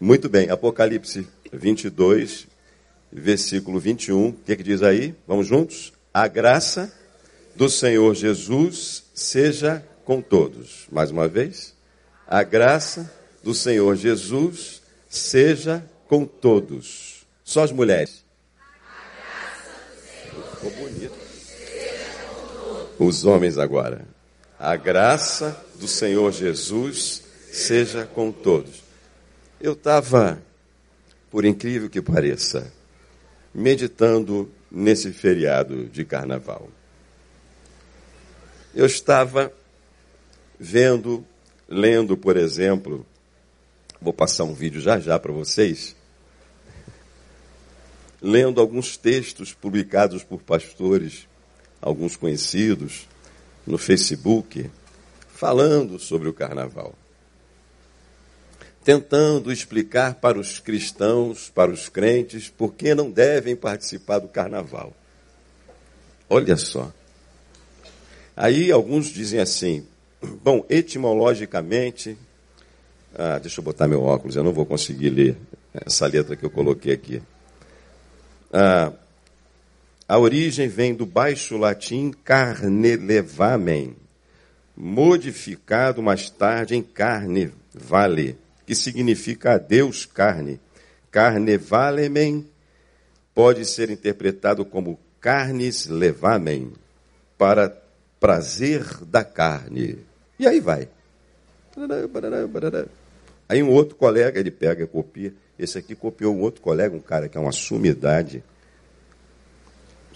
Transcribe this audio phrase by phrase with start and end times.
[0.00, 2.48] Muito bem, Apocalipse 22,
[3.12, 4.28] versículo 21.
[4.28, 5.14] O que, é que diz aí?
[5.26, 5.92] Vamos juntos?
[6.12, 6.92] A graça
[7.54, 10.86] do Senhor Jesus seja com todos.
[10.90, 11.74] Mais uma vez.
[12.26, 13.10] A graça
[13.42, 17.24] do Senhor Jesus seja com todos.
[17.44, 18.24] Só as mulheres.
[20.54, 21.14] Ficou bonito.
[22.98, 24.06] Os homens agora.
[24.58, 27.22] A graça do Senhor Jesus
[27.52, 28.83] seja com todos.
[29.60, 30.42] Eu estava,
[31.30, 32.72] por incrível que pareça,
[33.54, 36.68] meditando nesse feriado de carnaval.
[38.74, 39.52] Eu estava
[40.58, 41.24] vendo,
[41.68, 43.06] lendo, por exemplo,
[44.00, 45.94] vou passar um vídeo já já para vocês,
[48.20, 51.28] lendo alguns textos publicados por pastores,
[51.80, 53.08] alguns conhecidos,
[53.64, 54.68] no Facebook,
[55.28, 56.94] falando sobre o carnaval
[58.84, 64.92] tentando explicar para os cristãos, para os crentes, por que não devem participar do carnaval.
[66.28, 66.92] Olha só.
[68.36, 69.86] Aí alguns dizem assim,
[70.42, 72.18] bom, etimologicamente,
[73.14, 75.36] ah, deixa eu botar meu óculos, eu não vou conseguir ler
[75.72, 77.22] essa letra que eu coloquei aqui.
[78.52, 78.92] Ah,
[80.06, 83.96] a origem vem do baixo latim carne levamen,
[84.76, 90.60] modificado mais tarde em carne vale que significa Deus carne.
[91.10, 92.48] Carnevalemen
[93.34, 96.72] pode ser interpretado como carnes levamen,
[97.38, 97.76] para
[98.20, 99.98] prazer da carne.
[100.38, 100.88] E aí vai.
[103.48, 105.34] Aí um outro colega, ele pega copia.
[105.58, 108.42] Esse aqui copiou um outro colega, um cara que é uma sumidade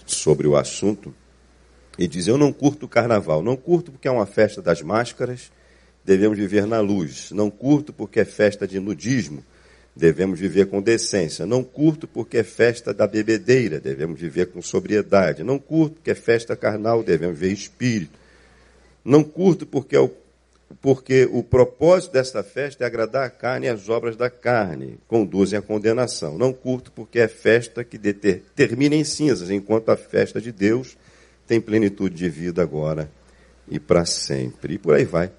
[0.05, 1.13] sobre o assunto,
[1.97, 3.43] e diz: Eu não curto o carnaval.
[3.43, 5.51] Não curto porque é uma festa das máscaras,
[6.03, 7.31] devemos viver na luz.
[7.31, 9.43] Não curto porque é festa de nudismo,
[9.95, 11.45] devemos viver com decência.
[11.45, 15.43] Não curto porque é festa da bebedeira, devemos viver com sobriedade.
[15.43, 18.17] Não curto porque é festa carnal, devemos viver espírito.
[19.03, 20.09] Não curto porque, é o,
[20.81, 25.57] porque o propósito desta festa é agradar a carne e as obras da carne, conduzem
[25.59, 26.37] à condenação.
[26.37, 30.97] Não curto porque é festa que deter, termina em cinzas, enquanto a festa de Deus
[31.47, 33.09] tem plenitude de vida agora
[33.67, 34.75] e para sempre.
[34.75, 35.31] E por aí vai.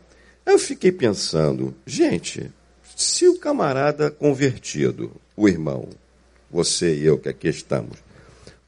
[0.44, 2.50] Eu fiquei pensando, gente,
[2.96, 5.88] se o camarada convertido, o irmão,
[6.50, 7.98] você e eu que aqui estamos,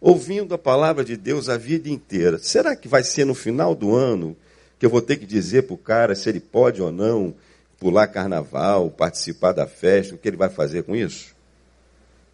[0.01, 3.95] ouvindo a palavra de Deus a vida inteira, será que vai ser no final do
[3.95, 4.37] ano
[4.79, 7.35] que eu vou ter que dizer para o cara se ele pode ou não
[7.79, 11.35] pular carnaval, participar da festa, o que ele vai fazer com isso?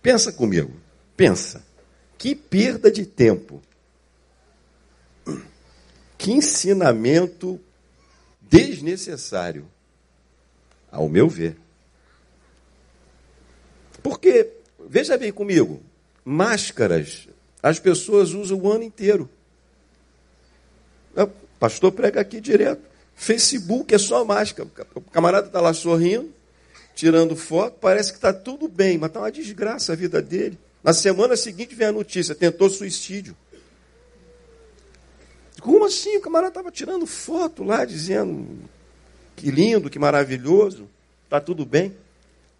[0.03, 0.73] Pensa comigo,
[1.17, 1.63] pensa.
[2.17, 3.63] Que perda de tempo.
[6.17, 7.61] Que ensinamento
[8.49, 9.67] desnecessário,
[10.91, 11.57] ao meu ver.
[14.03, 14.51] Porque,
[14.89, 15.83] veja bem comigo,
[16.25, 17.29] máscaras
[17.63, 19.29] as pessoas usam o ano inteiro.
[21.17, 21.27] O
[21.59, 22.83] pastor prega aqui direto.
[23.17, 24.69] Facebook é só máscara.
[24.95, 26.33] O camarada está lá sorrindo,
[26.95, 30.57] tirando foto, parece que está tudo bem, mas está uma desgraça a vida dele.
[30.83, 33.37] Na semana seguinte vem a notícia, tentou suicídio.
[35.61, 36.17] Como assim?
[36.17, 38.47] O camarada estava tirando foto lá, dizendo
[39.37, 40.89] que lindo, que maravilhoso,
[41.25, 41.97] está tudo bem.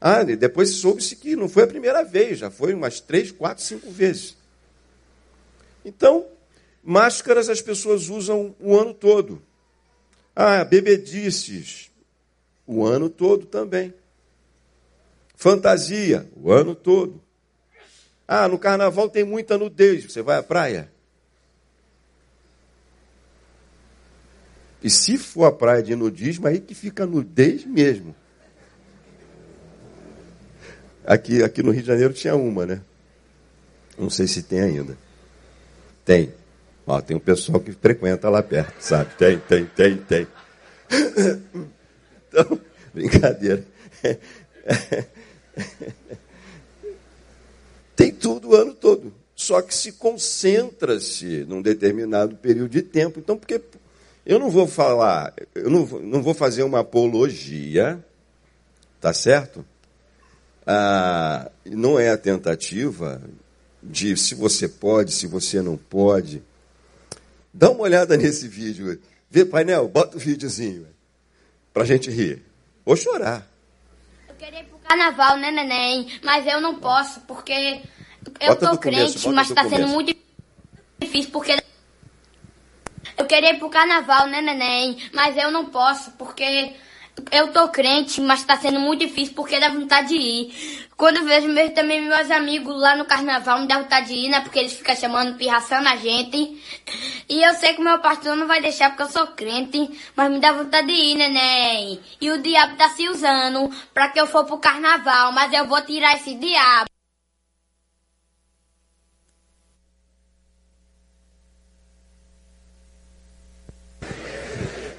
[0.01, 3.91] Ah, depois soube-se que não foi a primeira vez, já foi umas três, quatro, cinco
[3.91, 4.37] vezes.
[5.85, 6.27] Então,
[6.83, 9.43] máscaras as pessoas usam o ano todo.
[10.37, 11.91] Ah, bebedices,
[12.67, 13.93] o ano todo também.
[15.35, 17.21] Fantasia, o ano todo.
[18.27, 20.93] Ah, no carnaval tem muita nudez, você vai à praia?
[24.83, 28.15] E se for a praia de nudismo, aí que fica nudez mesmo.
[31.05, 32.81] Aqui, aqui no Rio de Janeiro tinha uma, né?
[33.99, 34.97] Não sei se tem ainda.
[36.05, 36.33] Tem.
[36.87, 39.15] Ó, tem um pessoal que frequenta lá perto, sabe?
[39.17, 40.27] Tem, tem, tem, tem.
[42.31, 42.61] Então,
[42.93, 43.65] brincadeira.
[47.97, 49.13] Tem tudo o ano todo.
[49.35, 53.19] Só que se concentra-se num determinado período de tempo.
[53.19, 53.61] Então, porque
[54.29, 57.99] eu não vou falar, eu não, não vou fazer uma apologia,
[59.01, 59.65] tá certo?
[60.67, 63.23] Ah, não é a tentativa
[63.83, 66.43] de se você pode, se você não pode.
[67.55, 69.01] Dá uma olhada nesse vídeo.
[69.31, 70.87] Vê, painel, bota o videozinho.
[71.73, 72.43] Pra gente rir.
[72.85, 73.49] Ou chorar.
[74.29, 76.21] Eu queria ir pro carnaval, né, neném?
[76.23, 77.81] Mas eu não posso, porque
[78.41, 80.15] eu bota tô crente, começo, mas tá sendo muito
[81.01, 81.57] difícil, porque
[83.19, 84.97] eu queria ir pro carnaval, né, neném?
[85.13, 86.75] Mas eu não posso, porque
[87.33, 90.89] eu tô crente, mas tá sendo muito difícil porque dá vontade de ir.
[90.97, 94.29] Quando eu vejo mesmo, também meus amigos lá no carnaval, me dá vontade de ir,
[94.29, 94.41] né?
[94.41, 96.61] Porque eles ficam chamando, pirraçando a gente.
[97.29, 100.31] E eu sei que o meu pastor não vai deixar porque eu sou crente, mas
[100.31, 102.01] me dá vontade de ir, neném.
[102.21, 105.81] E o diabo tá se usando pra que eu for pro carnaval, mas eu vou
[105.83, 106.98] tirar esse diabo.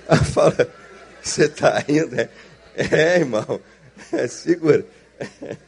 [0.34, 0.56] Fala,
[1.22, 2.20] você está indo?
[2.20, 2.30] É,
[2.76, 3.62] é irmão,
[4.12, 4.86] é, segura.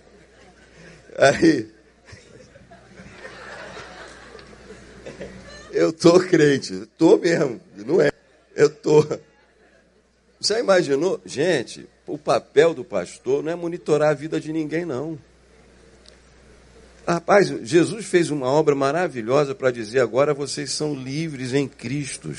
[1.17, 1.69] Aí,
[5.71, 8.11] eu tô crente, tô mesmo, não é?
[8.55, 9.05] Eu tô.
[10.39, 11.21] Você imaginou?
[11.25, 15.19] Gente, o papel do pastor não é monitorar a vida de ninguém, não.
[17.07, 22.33] Rapaz, Jesus fez uma obra maravilhosa para dizer agora vocês são livres em Cristo.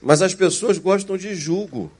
[0.00, 1.90] Mas as pessoas gostam de julgo.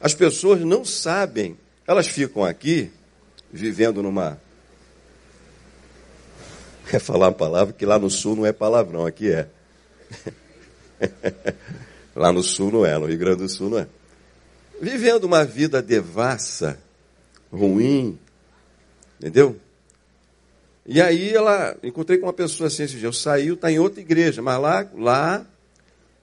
[0.00, 1.56] As pessoas não sabem,
[1.86, 2.90] elas ficam aqui
[3.50, 4.38] vivendo numa.
[6.90, 9.48] Quer falar uma palavra que lá no sul não é palavrão, aqui é.
[12.14, 13.88] lá no sul não é, no Rio Grande do Sul não é.
[14.80, 16.78] Vivendo uma vida devassa,
[17.50, 18.18] ruim,
[19.18, 19.58] entendeu?
[20.84, 24.00] E aí ela, encontrei com uma pessoa assim esse dia, eu saí, está em outra
[24.00, 25.46] igreja, mas lá, lá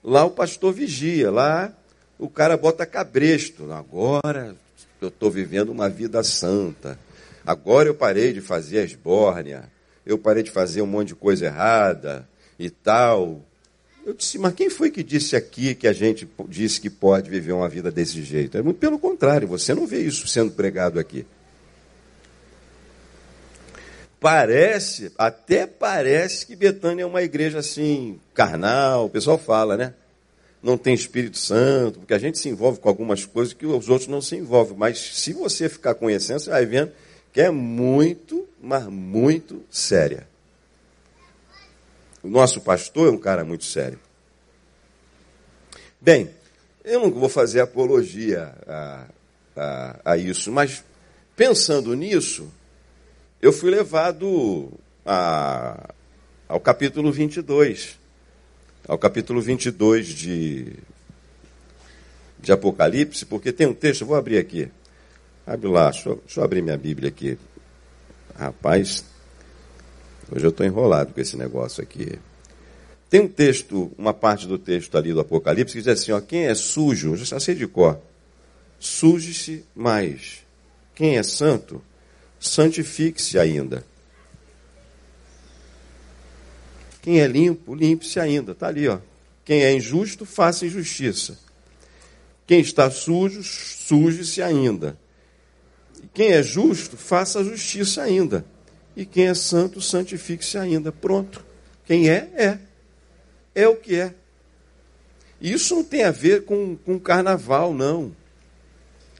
[0.04, 1.72] Lá o pastor vigia, lá
[2.18, 3.72] o cara bota cabresto.
[3.72, 4.54] Agora
[5.00, 6.98] eu estou vivendo uma vida santa.
[7.46, 9.72] Agora eu parei de fazer a esbórnia.
[10.04, 12.28] Eu parei de fazer um monte de coisa errada
[12.58, 13.40] e tal.
[14.04, 17.52] Eu disse, mas quem foi que disse aqui que a gente disse que pode viver
[17.52, 18.58] uma vida desse jeito?
[18.58, 21.24] É muito pelo contrário, você não vê isso sendo pregado aqui.
[24.20, 29.94] Parece, até parece que Betânia é uma igreja assim, carnal, o pessoal fala, né?
[30.62, 34.08] Não tem Espírito Santo, porque a gente se envolve com algumas coisas que os outros
[34.08, 34.76] não se envolvem.
[34.78, 36.90] Mas se você ficar conhecendo, você vai vendo
[37.34, 40.26] que é muito, mas muito séria.
[42.22, 43.98] O nosso pastor é um cara muito sério.
[46.00, 46.30] Bem,
[46.84, 49.06] eu não vou fazer apologia a,
[49.56, 50.84] a, a isso, mas
[51.36, 52.50] pensando nisso,
[53.44, 54.72] eu fui levado
[55.04, 55.92] a,
[56.48, 57.98] ao capítulo 22,
[58.88, 60.72] ao capítulo 22 de,
[62.40, 64.70] de Apocalipse, porque tem um texto, vou abrir aqui.
[65.46, 67.38] Abre lá, deixa eu, deixa eu abrir minha Bíblia aqui.
[68.34, 69.04] Rapaz,
[70.34, 72.18] hoje eu estou enrolado com esse negócio aqui.
[73.10, 76.46] Tem um texto, uma parte do texto ali do Apocalipse que diz assim: ó, quem
[76.46, 78.00] é sujo, já sei de cor,
[78.80, 80.42] suje-se mais.
[80.94, 81.82] Quem é santo,
[82.48, 83.84] santifique-se ainda.
[87.00, 88.52] Quem é limpo, limpe-se ainda.
[88.52, 88.98] Está ali, ó.
[89.44, 91.38] Quem é injusto, faça injustiça.
[92.46, 94.98] Quem está sujo, suje-se ainda.
[96.12, 98.44] Quem é justo, faça justiça ainda.
[98.94, 100.92] E quem é santo, santifique-se ainda.
[100.92, 101.44] Pronto.
[101.86, 102.58] Quem é, é.
[103.54, 104.14] É o que é.
[105.40, 108.14] Isso não tem a ver com, com carnaval, não.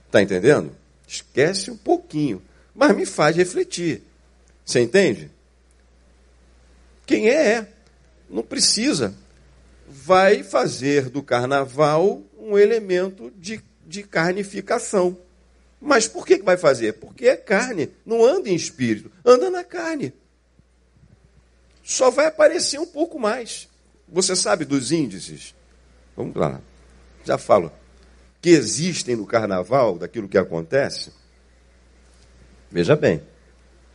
[0.07, 0.73] Está entendendo?
[1.07, 2.43] Esquece um pouquinho
[2.75, 4.03] mas me faz refletir.
[4.65, 5.31] Você entende?
[7.07, 7.69] Quem é, é.
[8.29, 9.15] Não precisa.
[9.87, 15.17] Vai fazer do carnaval um elemento de, de carnificação.
[15.81, 16.95] Mas por que, que vai fazer?
[16.95, 20.15] Porque é carne, não anda em espírito, anda na carne.
[21.83, 23.69] Só vai aparecer um pouco mais.
[24.09, 25.55] Você sabe dos índices?
[26.17, 26.61] Vamos lá.
[27.25, 27.71] Já falo.
[28.41, 31.13] Que existem no carnaval, daquilo que acontece.
[32.75, 33.23] Veja bem,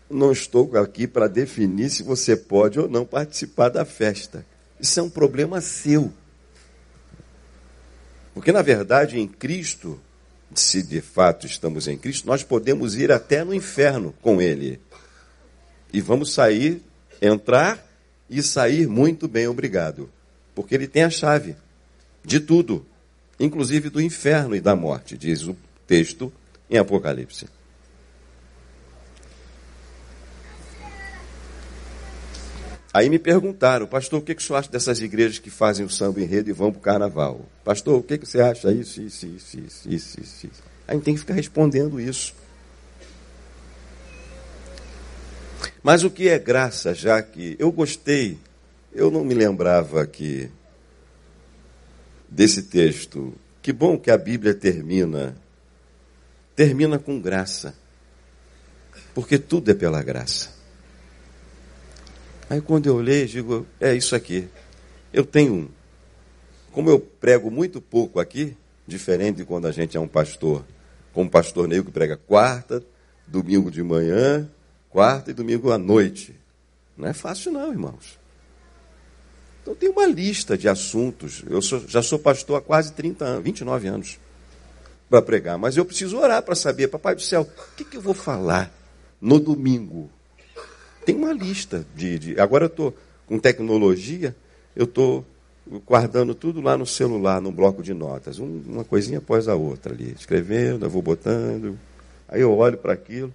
[0.10, 4.46] não estou aqui para definir se você pode ou não participar da festa.
[4.80, 6.14] Isso é um problema seu.
[8.34, 10.00] Porque, na verdade, em Cristo,
[10.56, 14.80] se de fato estamos em Cristo, nós podemos ir até no inferno com Ele.
[15.92, 16.82] E vamos sair,
[17.22, 17.86] entrar
[18.30, 20.10] e sair muito bem, obrigado.
[20.56, 21.54] Porque Ele tem a chave
[22.24, 22.86] de tudo,
[23.38, 26.32] inclusive do inferno e da morte, diz o texto
[26.70, 27.59] em Apocalipse.
[33.00, 35.89] Aí me perguntaram, pastor, o que, que o senhor acha dessas igrejas que fazem o
[35.89, 37.46] samba enredo e vão para o carnaval?
[37.63, 40.50] Pastor, o que, que você acha isso, isso, isso, isso, isso, isso,
[40.86, 42.36] a gente tem que ficar respondendo isso.
[45.82, 48.38] Mas o que é graça, já que eu gostei,
[48.91, 50.51] eu não me lembrava que
[52.27, 53.34] desse texto.
[53.62, 55.38] Que bom que a Bíblia termina,
[56.53, 57.74] termina com graça,
[59.15, 60.59] porque tudo é pela graça.
[62.50, 64.48] Aí quando eu leio, digo, é isso aqui.
[65.13, 65.70] Eu tenho
[66.72, 68.56] Como eu prego muito pouco aqui,
[68.88, 70.65] diferente de quando a gente é um pastor,
[71.13, 72.84] como pastor Neil que prega quarta,
[73.27, 74.50] domingo de manhã,
[74.89, 76.36] quarta e domingo à noite.
[76.98, 78.20] Não é fácil não, irmãos.
[79.62, 81.44] Então tem uma lista de assuntos.
[81.48, 84.20] Eu sou, já sou pastor há quase 30 anos, 29 anos
[85.10, 88.01] para pregar, mas eu preciso orar para saber, papai do céu, o que, que eu
[88.01, 88.72] vou falar
[89.20, 90.10] no domingo?
[91.10, 92.20] Tem uma lista de.
[92.20, 94.36] de agora eu estou com tecnologia,
[94.75, 95.25] eu estou
[95.88, 99.92] guardando tudo lá no celular, no bloco de notas, um, uma coisinha após a outra
[99.92, 101.80] ali, escrevendo, eu vou botando,
[102.28, 103.34] aí eu olho para aquilo.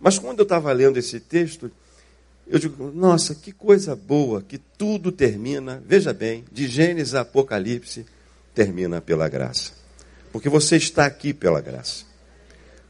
[0.00, 1.70] Mas quando eu estava lendo esse texto,
[2.48, 8.04] eu digo, nossa, que coisa boa, que tudo termina, veja bem, de Gênesis a Apocalipse,
[8.52, 9.70] termina pela graça.
[10.32, 12.04] Porque você está aqui pela graça.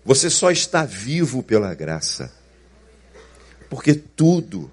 [0.02, 2.32] Você só está vivo pela graça.
[3.74, 4.70] Porque tudo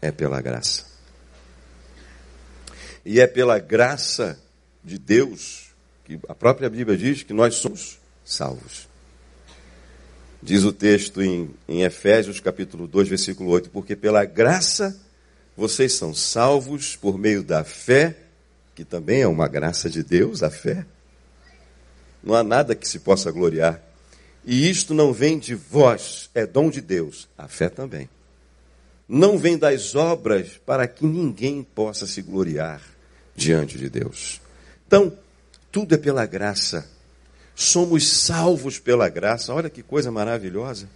[0.00, 0.84] é pela graça.
[3.04, 4.38] E é pela graça
[4.84, 5.72] de Deus
[6.04, 8.86] que a própria Bíblia diz que nós somos salvos.
[10.40, 14.96] Diz o texto em, em Efésios capítulo 2, versículo 8, porque pela graça
[15.56, 18.16] vocês são salvos por meio da fé,
[18.72, 20.86] que também é uma graça de Deus, a fé.
[22.22, 23.82] Não há nada que se possa gloriar.
[24.44, 28.08] E isto não vem de vós, é dom de Deus, a fé também.
[29.08, 32.82] Não vem das obras para que ninguém possa se gloriar
[33.36, 34.40] diante de Deus.
[34.86, 35.16] Então,
[35.70, 36.88] tudo é pela graça
[37.54, 39.52] somos salvos pela graça.
[39.52, 40.88] Olha que coisa maravilhosa.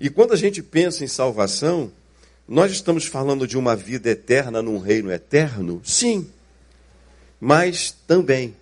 [0.00, 1.92] E quando a gente pensa em salvação,
[2.48, 5.80] nós estamos falando de uma vida eterna num reino eterno?
[5.84, 6.28] Sim.
[7.40, 8.56] Mas também.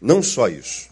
[0.00, 0.90] Não só isso.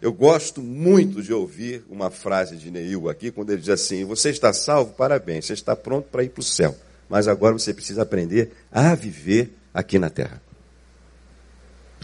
[0.00, 4.30] Eu gosto muito de ouvir uma frase de Neil aqui, quando ele diz assim: Você
[4.30, 4.94] está salvo?
[4.94, 6.74] Parabéns, você está pronto para ir para o céu.
[7.08, 10.40] Mas agora você precisa aprender a viver aqui na terra.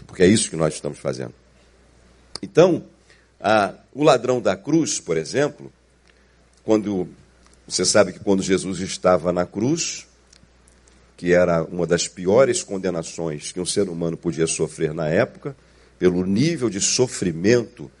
[0.05, 1.33] Porque é isso que nós estamos fazendo.
[2.41, 2.83] Então,
[3.39, 5.71] a, o ladrão da cruz, por exemplo,
[6.63, 7.07] quando
[7.67, 10.05] você sabe que quando Jesus estava na cruz,
[11.15, 15.55] que era uma das piores condenações que um ser humano podia sofrer na época,
[15.99, 17.91] pelo nível de sofrimento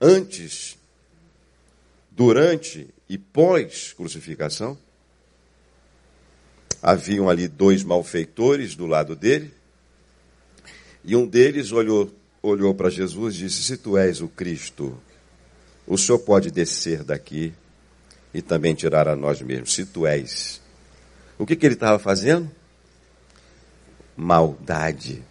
[0.00, 0.78] antes,
[2.10, 4.76] durante e pós crucificação.
[6.82, 9.52] Haviam ali dois malfeitores do lado dele,
[11.04, 12.10] e um deles olhou,
[12.42, 14.98] olhou para Jesus e disse: Se tu és o Cristo,
[15.86, 17.52] o Senhor pode descer daqui
[18.32, 20.60] e também tirar a nós mesmos, se tu és.
[21.38, 22.50] O que, que ele estava fazendo?
[24.16, 25.22] Maldade.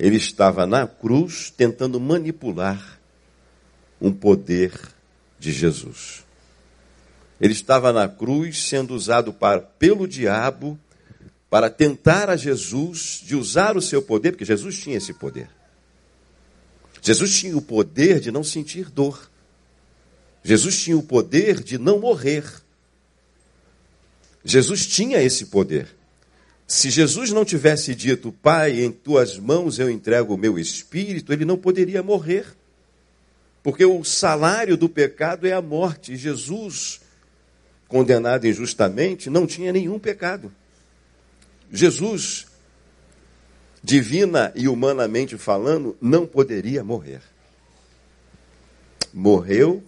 [0.00, 2.98] Ele estava na cruz tentando manipular
[4.00, 4.72] um poder
[5.38, 6.24] de Jesus.
[7.38, 10.80] Ele estava na cruz sendo usado para, pelo diabo
[11.50, 15.50] para tentar a Jesus de usar o seu poder, porque Jesus tinha esse poder.
[17.02, 19.30] Jesus tinha o poder de não sentir dor.
[20.42, 22.50] Jesus tinha o poder de não morrer.
[24.42, 25.99] Jesus tinha esse poder.
[26.70, 31.44] Se Jesus não tivesse dito, Pai, em tuas mãos eu entrego o meu espírito, ele
[31.44, 32.46] não poderia morrer.
[33.60, 36.16] Porque o salário do pecado é a morte.
[36.16, 37.00] Jesus,
[37.88, 40.52] condenado injustamente, não tinha nenhum pecado.
[41.72, 42.46] Jesus,
[43.82, 47.20] divina e humanamente falando, não poderia morrer.
[49.12, 49.82] Morreu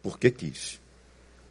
[0.00, 0.78] porque quis.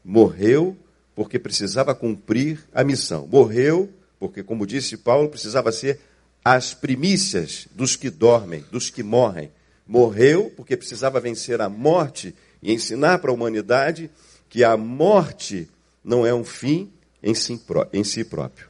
[0.06, 0.78] Morreu
[1.14, 3.28] porque precisava cumprir a missão.
[3.28, 6.00] Morreu porque, como disse Paulo, precisava ser
[6.44, 9.52] as primícias dos que dormem, dos que morrem.
[9.88, 14.12] Morreu porque precisava vencer a morte e ensinar para a humanidade
[14.50, 15.70] que a morte
[16.04, 16.92] não é um fim
[17.24, 18.68] em si próprio.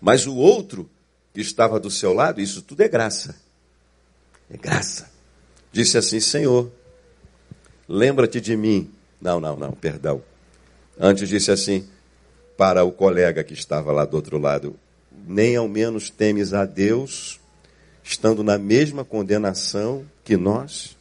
[0.00, 0.88] Mas o outro
[1.34, 3.36] que estava do seu lado, isso tudo é graça.
[4.50, 5.10] É graça.
[5.70, 6.70] Disse assim: Senhor,
[7.88, 8.90] lembra-te de mim.
[9.20, 10.22] Não, não, não, perdão.
[10.98, 11.88] Antes disse assim
[12.58, 14.76] para o colega que estava lá do outro lado:
[15.26, 17.40] Nem ao menos temes a Deus,
[18.02, 20.98] estando na mesma condenação que nós.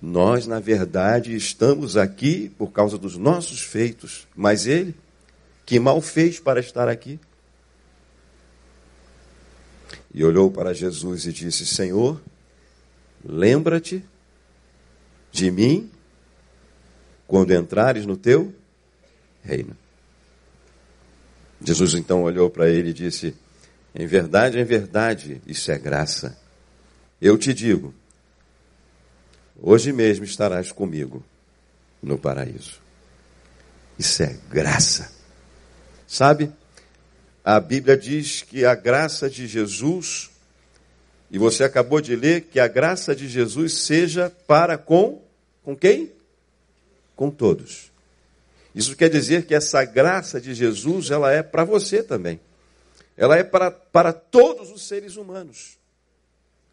[0.00, 4.94] Nós, na verdade, estamos aqui por causa dos nossos feitos, mas ele,
[5.64, 7.18] que mal fez para estar aqui?
[10.12, 12.20] E olhou para Jesus e disse: Senhor,
[13.24, 14.04] lembra-te
[15.32, 15.90] de mim
[17.26, 18.54] quando entrares no teu
[19.42, 19.83] reino.
[21.64, 23.34] Jesus então olhou para ele e disse:
[23.94, 26.36] Em verdade, em verdade, isso é graça.
[27.20, 27.94] Eu te digo,
[29.60, 31.24] hoje mesmo estarás comigo
[32.02, 32.80] no paraíso.
[33.98, 35.12] Isso é graça.
[36.06, 36.52] Sabe?
[37.44, 40.30] a Bíblia diz que a graça de Jesus,
[41.30, 45.22] e você acabou de ler que a graça de Jesus seja para com
[45.62, 46.12] com quem?
[47.16, 47.90] Com todos.
[48.74, 52.40] Isso quer dizer que essa graça de Jesus, ela é para você também.
[53.16, 55.78] Ela é para, para todos os seres humanos.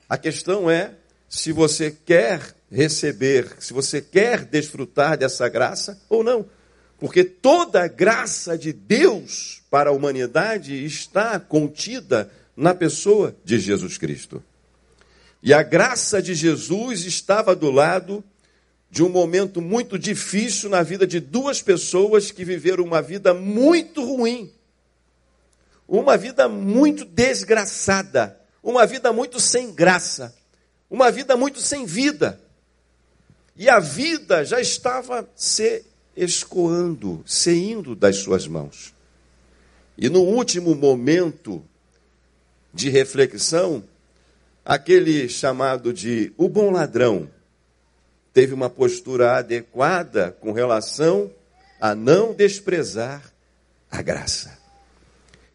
[0.10, 0.96] A questão é
[1.30, 6.46] se você quer receber, se você quer desfrutar dessa graça ou não.
[6.98, 13.98] Porque toda a graça de Deus para a humanidade está contida na pessoa de Jesus
[13.98, 14.44] Cristo.
[15.42, 18.24] E a graça de Jesus estava do lado
[18.92, 24.04] de um momento muito difícil na vida de duas pessoas que viveram uma vida muito
[24.04, 24.52] ruim,
[25.88, 30.36] uma vida muito desgraçada, uma vida muito sem graça,
[30.90, 32.38] uma vida muito sem vida.
[33.56, 38.94] E a vida já estava se escoando, se indo das suas mãos.
[39.98, 41.64] E no último momento
[42.74, 43.84] de reflexão,
[44.66, 47.30] aquele chamado de o bom ladrão,
[48.34, 51.32] teve uma postura adequada com relação
[51.80, 53.32] a não desprezar
[53.90, 54.58] a graça.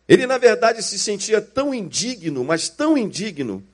[0.08, 3.64] Ele, na verdade, se sentia tão indigno, mas tão indigno,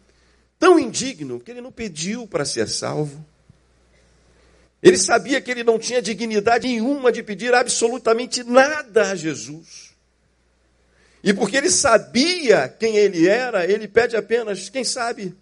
[0.58, 3.24] tão indigno, que ele não pediu para ser salvo.
[4.82, 9.92] Ele sabia que ele não tinha dignidade nenhuma de pedir absolutamente nada a Jesus.
[11.22, 15.36] E porque ele sabia quem ele era, ele pede apenas, quem sabe,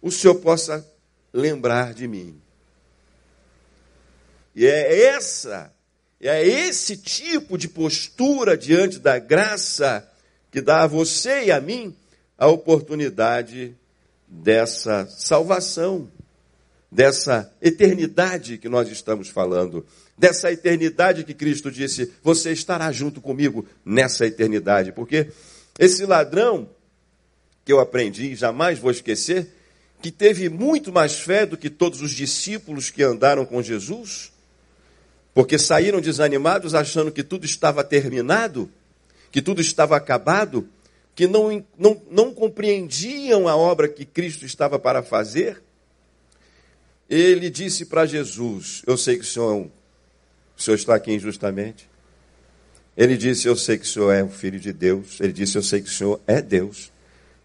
[0.00, 0.86] o Senhor possa
[1.32, 2.40] lembrar de mim.
[4.54, 5.72] E é essa,
[6.20, 10.08] é esse tipo de postura diante da graça
[10.50, 11.94] que dá a você e a mim
[12.38, 13.74] a oportunidade
[14.26, 16.08] dessa salvação,
[16.90, 19.84] dessa eternidade que nós estamos falando,
[20.16, 25.28] dessa eternidade que Cristo disse: Você estará junto comigo nessa eternidade, porque
[25.78, 26.68] esse ladrão
[27.64, 29.48] que eu aprendi, jamais vou esquecer,
[30.02, 34.33] que teve muito mais fé do que todos os discípulos que andaram com Jesus,
[35.34, 38.70] porque saíram desanimados achando que tudo estava terminado,
[39.32, 40.68] que tudo estava acabado,
[41.14, 45.60] que não, não, não compreendiam a obra que Cristo estava para fazer.
[47.10, 49.66] Ele disse para Jesus: Eu sei que o senhor,
[50.56, 51.90] o senhor está aqui injustamente.
[52.96, 55.20] Ele disse: Eu sei que o senhor é o filho de Deus.
[55.20, 56.92] Ele disse: Eu sei que o senhor é Deus.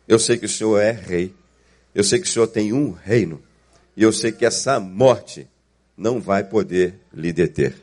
[0.07, 1.33] Eu sei que o senhor é rei.
[1.93, 3.41] Eu sei que o senhor tem um reino.
[3.97, 5.47] E eu sei que essa morte
[5.99, 7.75] não vai poder lhe deter.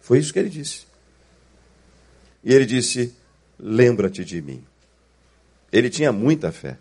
[0.00, 0.82] Foi isso que ele disse.
[2.44, 3.14] E ele disse:
[3.58, 4.62] Lembra-te de mim.
[5.72, 6.76] Ele tinha muita fé.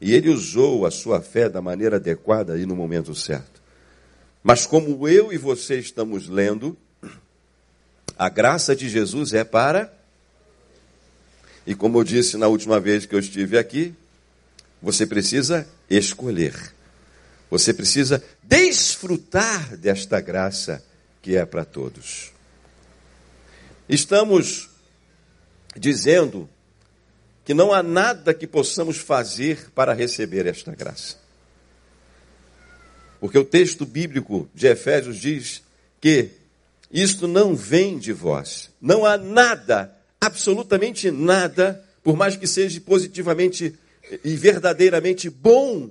[0.00, 3.62] E ele usou a sua fé da maneira adequada e no momento certo.
[4.42, 6.76] Mas como eu e você estamos lendo,
[8.18, 9.92] a graça de Jesus é para.
[11.64, 13.94] E como eu disse na última vez que eu estive aqui,
[14.82, 16.75] você precisa escolher.
[17.50, 20.84] Você precisa desfrutar desta graça
[21.22, 22.32] que é para todos.
[23.88, 24.68] Estamos
[25.76, 26.48] dizendo
[27.44, 31.16] que não há nada que possamos fazer para receber esta graça.
[33.20, 35.62] Porque o texto bíblico de Efésios diz
[36.00, 36.30] que
[36.90, 38.70] isto não vem de vós.
[38.80, 43.74] Não há nada, absolutamente nada, por mais que seja positivamente
[44.24, 45.90] e verdadeiramente bom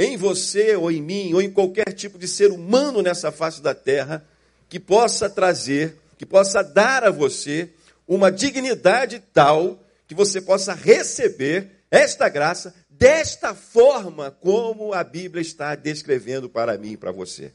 [0.00, 3.74] em você ou em mim ou em qualquer tipo de ser humano nessa face da
[3.74, 4.24] terra
[4.66, 7.68] que possa trazer, que possa dar a você
[8.08, 15.74] uma dignidade tal que você possa receber esta graça desta forma como a Bíblia está
[15.74, 17.52] descrevendo para mim e para você.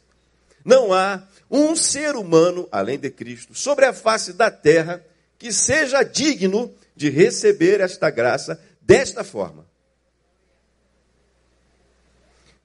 [0.64, 5.04] Não há um ser humano, além de Cristo, sobre a face da terra
[5.40, 9.65] que seja digno de receber esta graça desta forma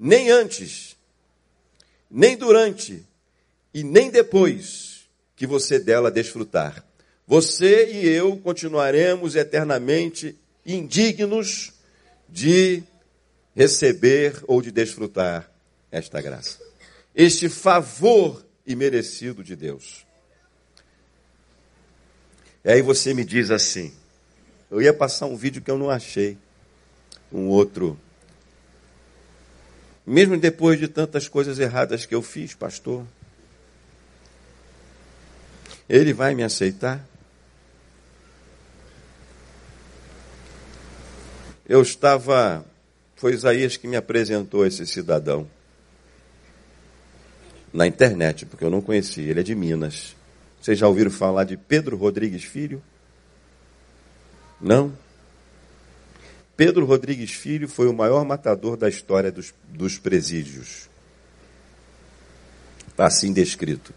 [0.01, 0.97] nem antes,
[2.11, 3.05] nem durante
[3.75, 6.83] e nem depois que você dela desfrutar.
[7.27, 10.35] Você e eu continuaremos eternamente
[10.65, 11.75] indignos
[12.27, 12.83] de
[13.55, 15.53] receber ou de desfrutar
[15.93, 16.59] esta graça.
[17.15, 20.07] Este favor imerecido de Deus.
[22.65, 23.93] E aí você me diz assim:
[24.71, 26.39] eu ia passar um vídeo que eu não achei,
[27.31, 27.99] um outro
[30.07, 33.05] mesmo depois de tantas coisas erradas que eu fiz, pastor,
[35.89, 37.05] ele vai me aceitar?
[41.69, 42.65] Eu estava,
[43.17, 45.49] foi Isaías que me apresentou esse cidadão
[47.73, 50.17] na internet, porque eu não conhecia, ele é de Minas.
[50.61, 52.83] Vocês já ouviram falar de Pedro Rodrigues Filho?
[54.61, 54.93] Não.
[56.61, 60.90] Pedro Rodrigues Filho foi o maior matador da história dos, dos presídios.
[62.87, 63.94] Está assim descrito.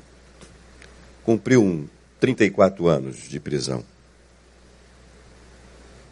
[1.26, 1.86] Cumpriu um
[2.22, 3.84] 34 anos de prisão.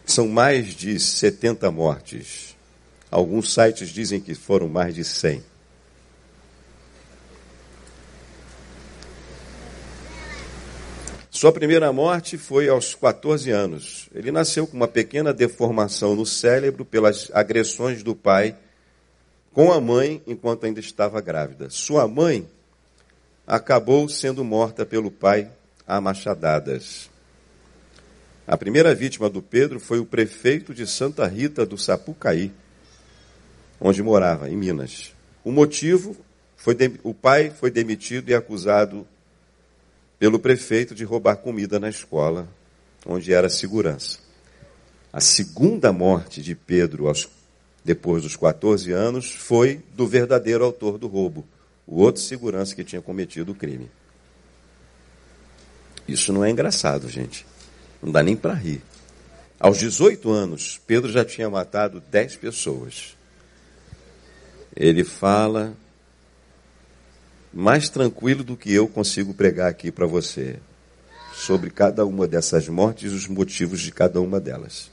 [0.05, 2.57] São mais de 70 mortes.
[3.09, 5.41] Alguns sites dizem que foram mais de 100.
[11.41, 14.07] Sua primeira morte foi aos 14 anos.
[14.13, 18.55] Ele nasceu com uma pequena deformação no cérebro pelas agressões do pai
[19.51, 21.67] com a mãe enquanto ainda estava grávida.
[21.71, 22.47] Sua mãe
[23.47, 25.49] acabou sendo morta pelo pai
[25.87, 27.09] a machadadas.
[28.45, 32.51] A primeira vítima do Pedro foi o prefeito de Santa Rita do Sapucaí,
[33.79, 35.11] onde morava, em Minas.
[35.43, 36.15] O motivo
[36.55, 39.07] foi o pai foi demitido e acusado
[40.21, 42.47] pelo prefeito de roubar comida na escola,
[43.07, 44.19] onde era segurança.
[45.11, 47.27] A segunda morte de Pedro, aos,
[47.83, 51.43] depois dos 14 anos, foi do verdadeiro autor do roubo,
[51.87, 53.89] o outro segurança que tinha cometido o crime.
[56.07, 57.43] Isso não é engraçado, gente.
[57.99, 58.83] Não dá nem para rir.
[59.59, 63.17] Aos 18 anos, Pedro já tinha matado 10 pessoas.
[64.75, 65.75] Ele fala
[67.53, 70.59] mais tranquilo do que eu consigo pregar aqui para você
[71.33, 74.89] sobre cada uma dessas mortes e os motivos de cada uma delas.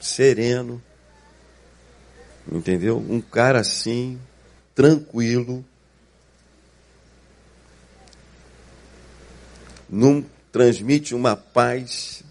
[0.00, 0.82] Sereno,
[2.50, 2.98] entendeu?
[2.98, 4.18] Um cara assim,
[4.74, 5.64] tranquilo,
[9.88, 12.22] não transmite uma paz.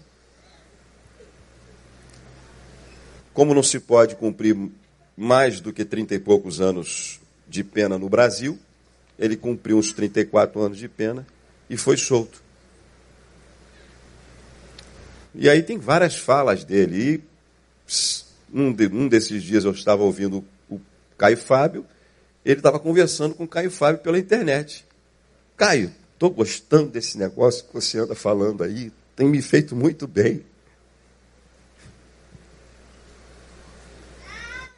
[3.32, 4.56] Como não se pode cumprir
[5.16, 8.58] mais do que trinta e poucos anos de pena no Brasil,
[9.20, 11.26] ele cumpriu uns 34 anos de pena
[11.68, 12.42] e foi solto.
[15.34, 17.22] E aí tem várias falas dele.
[17.88, 18.10] E
[18.52, 20.80] um, de, um desses dias eu estava ouvindo o
[21.18, 21.84] Caio Fábio,
[22.42, 24.86] ele estava conversando com o Caio Fábio pela internet.
[25.54, 30.42] Caio, estou gostando desse negócio que você anda falando aí, tem me feito muito bem.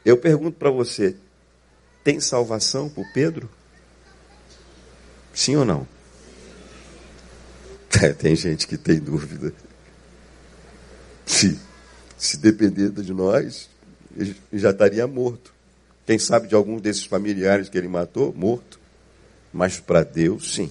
[0.05, 1.14] Eu pergunto para você,
[2.02, 3.48] tem salvação para o Pedro?
[5.34, 5.86] Sim ou não?
[8.02, 9.52] É, tem gente que tem dúvida.
[11.26, 11.60] Se,
[12.16, 13.68] se depender de nós,
[14.16, 15.52] ele já estaria morto.
[16.06, 18.32] Quem sabe de algum desses familiares que ele matou?
[18.32, 18.80] Morto.
[19.52, 20.70] Mas para Deus, sim.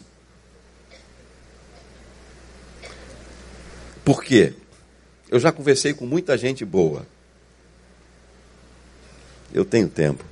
[4.03, 4.53] Por quê?
[5.29, 7.05] Eu já conversei com muita gente boa.
[9.53, 10.25] Eu tenho tempo.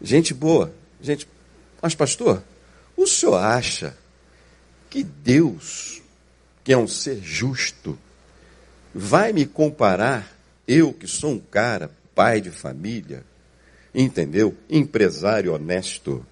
[0.00, 0.72] Gente boa.
[1.00, 1.28] Gente,
[1.80, 2.42] mas pastor,
[2.96, 3.96] o senhor acha
[4.88, 6.00] que Deus,
[6.64, 7.98] que é um ser justo,
[8.94, 10.34] vai me comparar,
[10.66, 13.22] eu que sou um cara, pai de família,
[13.94, 14.56] entendeu?
[14.70, 16.26] Empresário honesto,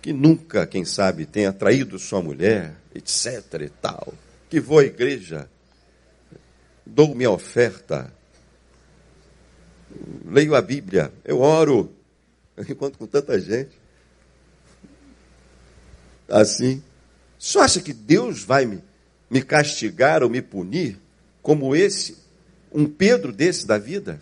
[0.00, 4.14] que nunca, quem sabe, tenha traído sua mulher, etc e tal,
[4.48, 5.50] que vou à igreja,
[6.86, 8.12] dou minha oferta,
[10.26, 11.92] leio a Bíblia, eu oro,
[12.68, 13.83] encontro com tanta gente
[16.28, 16.82] assim.
[17.38, 18.82] Só acha que Deus vai me,
[19.28, 20.98] me castigar ou me punir
[21.42, 22.16] como esse,
[22.72, 24.20] um Pedro desse da vida?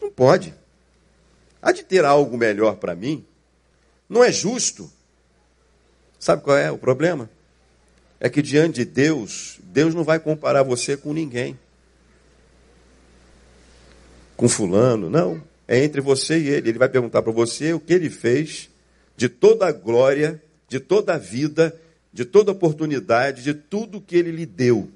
[0.00, 0.54] Não pode.
[1.60, 3.24] Há de ter algo melhor para mim.
[4.08, 4.90] Não é justo.
[6.18, 7.28] Sabe qual é o problema?
[8.18, 11.58] É que diante de Deus, Deus não vai comparar você com ninguém.
[14.36, 15.42] Com fulano, não.
[15.66, 16.70] É entre você e ele.
[16.70, 18.70] Ele vai perguntar para você o que ele fez
[19.16, 21.76] de toda a glória de toda a vida,
[22.12, 24.88] de toda oportunidade, de tudo que ele lhe deu.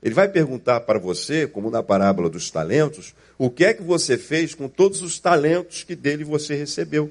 [0.00, 4.16] Ele vai perguntar para você, como na parábola dos talentos, o que é que você
[4.16, 7.10] fez com todos os talentos que dele você recebeu,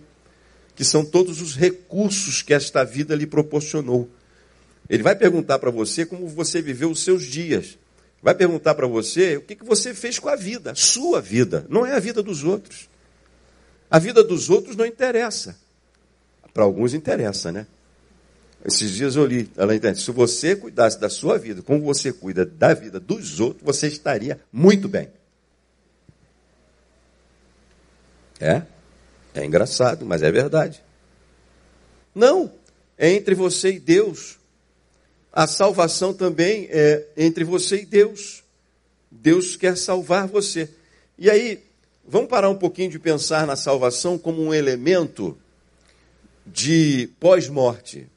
[0.78, 4.10] que são todos os recursos que esta vida lhe proporcionou.
[4.90, 7.78] Ele vai perguntar para você como você viveu os seus dias.
[8.24, 11.86] Vai perguntar para você o que, que você fez com a vida, sua vida, não
[11.86, 12.88] é a vida dos outros.
[13.92, 15.58] A vida dos outros não interessa.
[16.54, 17.68] Para alguns interessa, né?
[18.66, 20.02] Esses dias eu li ela entende.
[20.02, 24.40] Se você cuidasse da sua vida como você cuida da vida dos outros, você estaria
[24.52, 25.08] muito bem.
[28.40, 28.64] É?
[29.36, 30.84] É engraçado, mas é verdade.
[32.14, 32.52] Não,
[32.98, 34.40] é entre você e Deus.
[35.32, 38.44] A salvação também é entre você e Deus.
[39.12, 40.70] Deus quer salvar você.
[41.20, 41.64] E aí,
[42.08, 45.38] vamos parar um pouquinho de pensar na salvação como um elemento
[46.48, 48.08] de pós-morte.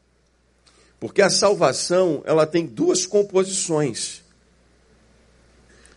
[1.01, 4.23] Porque a salvação, ela tem duas composições.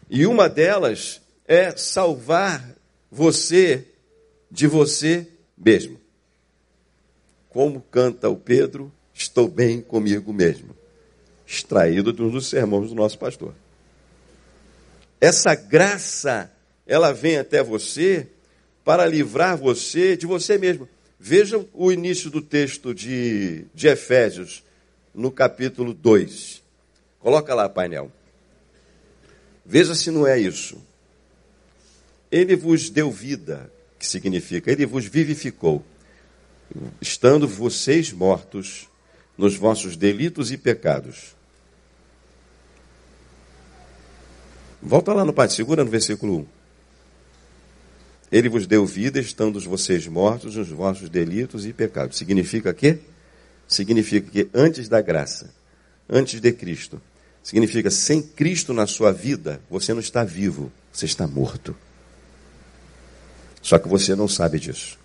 [0.10, 2.76] E uma delas é salvar
[3.10, 3.88] você
[4.50, 6.00] de você mesmo.
[7.50, 10.76] Como canta o Pedro, estou bem comigo mesmo.
[11.46, 13.54] Extraído de um dos sermões do nosso pastor.
[15.20, 16.52] Essa graça,
[16.88, 18.28] ela vem até você
[18.84, 20.88] para livrar você de você mesmo.
[21.20, 24.64] Veja o início do texto de, de Efésios,
[25.14, 26.62] no capítulo 2.
[27.20, 28.12] Coloca lá, painel.
[29.66, 30.82] Veja se não é isso.
[32.32, 35.84] Ele vos deu vida, que significa, ele vos vivificou,
[37.02, 38.88] estando vocês mortos
[39.38, 41.36] nos vossos delitos e pecados.
[44.82, 46.46] Volta lá no Pai, segura no versículo 1.
[48.32, 52.18] Ele vos deu vida, estando vocês mortos nos vossos delitos e pecados.
[52.18, 52.98] Significa que?
[53.72, 55.50] Significa que antes da graça,
[56.10, 57.02] antes de Cristo,
[57.42, 61.74] significa sem Cristo na sua vida, você não está vivo, você está morto.
[63.62, 65.00] Só que você não sabe disso.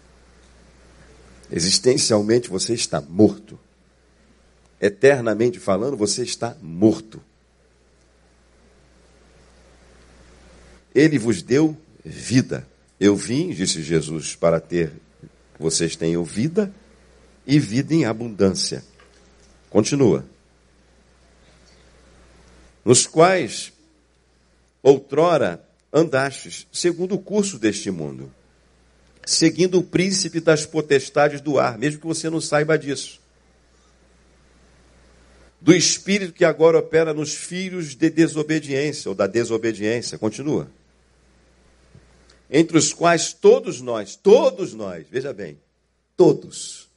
[1.48, 3.56] Existencialmente você está morto.
[4.80, 7.22] Eternamente falando, você está morto.
[10.92, 12.66] Ele vos deu vida.
[12.98, 14.92] Eu vim, disse Jesus, para ter,
[15.56, 16.74] vocês tenham vida
[17.46, 18.84] e vida em abundância.
[19.70, 20.24] Continua.
[22.84, 23.72] Nos quais
[24.82, 28.32] outrora andastes, segundo o curso deste mundo,
[29.24, 33.20] seguindo o príncipe das potestades do ar, mesmo que você não saiba disso.
[35.60, 40.18] Do espírito que agora opera nos filhos de desobediência, ou da desobediência.
[40.18, 40.70] Continua
[42.50, 45.58] entre os quais todos nós, todos nós, veja bem,
[46.16, 46.88] todos,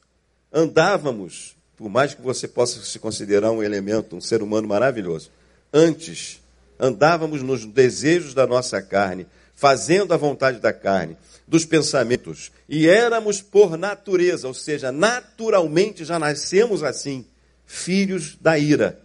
[0.52, 5.30] andávamos, por mais que você possa se considerar um elemento, um ser humano maravilhoso,
[5.72, 6.40] antes
[6.78, 13.42] andávamos nos desejos da nossa carne, fazendo a vontade da carne, dos pensamentos, e éramos
[13.42, 17.26] por natureza, ou seja, naturalmente já nascemos assim,
[17.66, 19.00] filhos da ira,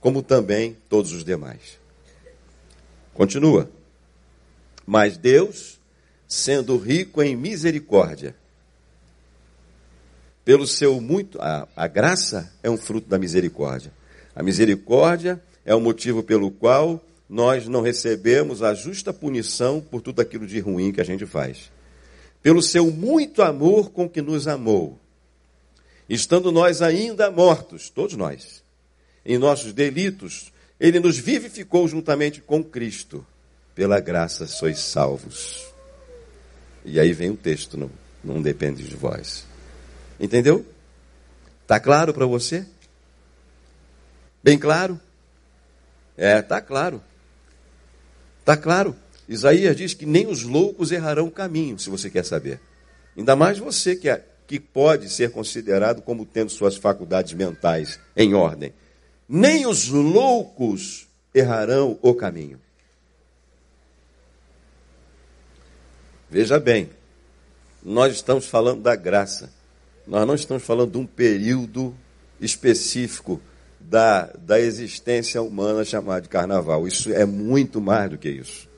[0.00, 1.78] como também todos os demais.
[3.14, 3.70] Continua.
[4.86, 5.78] Mas Deus,
[6.26, 8.34] sendo rico em misericórdia.
[10.44, 11.40] Pelo seu muito.
[11.40, 13.92] A, a graça é um fruto da misericórdia.
[14.34, 20.20] A misericórdia é o motivo pelo qual nós não recebemos a justa punição por tudo
[20.20, 21.70] aquilo de ruim que a gente faz.
[22.42, 24.98] Pelo seu muito amor com que nos amou,
[26.08, 28.64] estando nós ainda mortos, todos nós,
[29.24, 30.50] em nossos delitos,
[30.80, 33.24] ele nos vivificou juntamente com Cristo.
[33.74, 35.64] Pela graça sois salvos.
[36.84, 37.90] E aí vem o texto, não,
[38.24, 39.46] não depende de vós.
[40.20, 40.66] Entendeu?
[41.66, 42.66] Tá claro para você?
[44.42, 45.00] Bem claro?
[46.16, 47.02] É, tá claro.
[48.44, 48.94] Tá claro.
[49.26, 52.60] Isaías diz que nem os loucos errarão o caminho, se você quer saber.
[53.16, 58.34] Ainda mais você que, é, que pode ser considerado como tendo suas faculdades mentais em
[58.34, 58.74] ordem.
[59.28, 62.60] Nem os loucos errarão o caminho.
[66.28, 66.90] Veja bem,
[67.82, 69.50] nós estamos falando da graça.
[70.10, 71.94] Nós não estamos falando de um período
[72.40, 73.40] específico
[73.78, 76.88] da, da existência humana chamado de carnaval.
[76.88, 78.68] Isso é muito mais do que isso.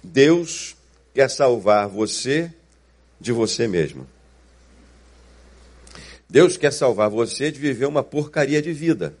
[0.00, 0.76] Deus
[1.12, 2.54] quer salvar você
[3.20, 4.06] de você mesmo.
[6.30, 9.12] Deus quer salvar você de viver uma porcaria de vida.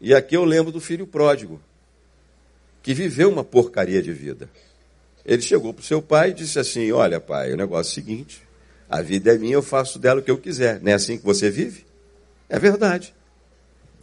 [0.00, 1.60] E aqui eu lembro do filho pródigo
[2.82, 4.48] que viveu uma porcaria de vida.
[5.26, 7.94] Ele chegou para o seu pai e disse assim: Olha, pai, o negócio é o
[7.94, 8.40] seguinte:
[8.88, 10.80] a vida é minha, eu faço dela o que eu quiser.
[10.80, 11.84] Não é assim que você vive?
[12.48, 13.12] É verdade.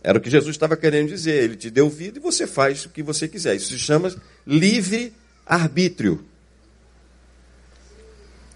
[0.04, 1.42] Era o que Jesus estava querendo dizer.
[1.42, 3.56] Ele te deu vida e você faz o que você quiser.
[3.56, 4.14] Isso se chama
[4.46, 5.14] livre
[5.46, 6.26] arbítrio.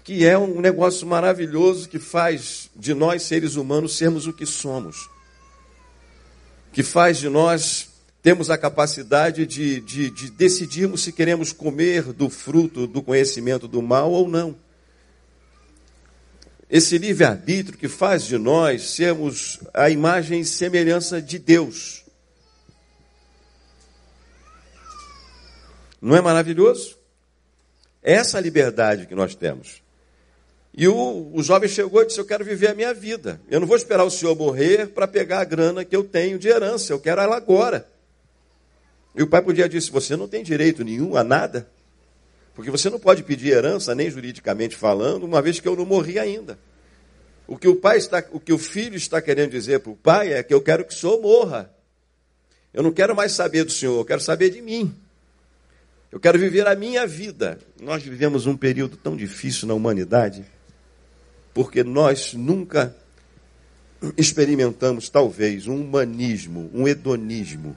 [0.04, 5.08] Que é um negócio maravilhoso que faz de nós, seres humanos, sermos o que somos.
[6.70, 7.87] Que faz de nós
[8.22, 13.80] temos a capacidade de, de, de decidirmos se queremos comer do fruto do conhecimento do
[13.80, 14.56] mal ou não.
[16.70, 22.04] Esse livre-arbítrio que faz de nós sermos a imagem e semelhança de Deus.
[26.00, 26.98] Não é maravilhoso?
[28.02, 29.82] É essa liberdade que nós temos.
[30.74, 33.40] E o, o jovem chegou e disse: Eu quero viver a minha vida.
[33.50, 36.48] Eu não vou esperar o senhor morrer para pegar a grana que eu tenho de
[36.48, 36.92] herança.
[36.92, 37.88] Eu quero ela agora.
[39.14, 41.68] E o pai podia dizer: você não tem direito nenhum a nada,
[42.54, 46.18] porque você não pode pedir herança, nem juridicamente falando, uma vez que eu não morri
[46.18, 46.58] ainda.
[47.46, 50.32] O que o pai está, o que o filho está querendo dizer para o pai
[50.32, 51.72] é que eu quero que o senhor morra.
[52.72, 54.94] Eu não quero mais saber do Senhor, eu quero saber de mim.
[56.12, 57.58] Eu quero viver a minha vida.
[57.80, 60.44] Nós vivemos um período tão difícil na humanidade,
[61.52, 62.94] porque nós nunca
[64.16, 67.76] experimentamos, talvez, um humanismo, um hedonismo.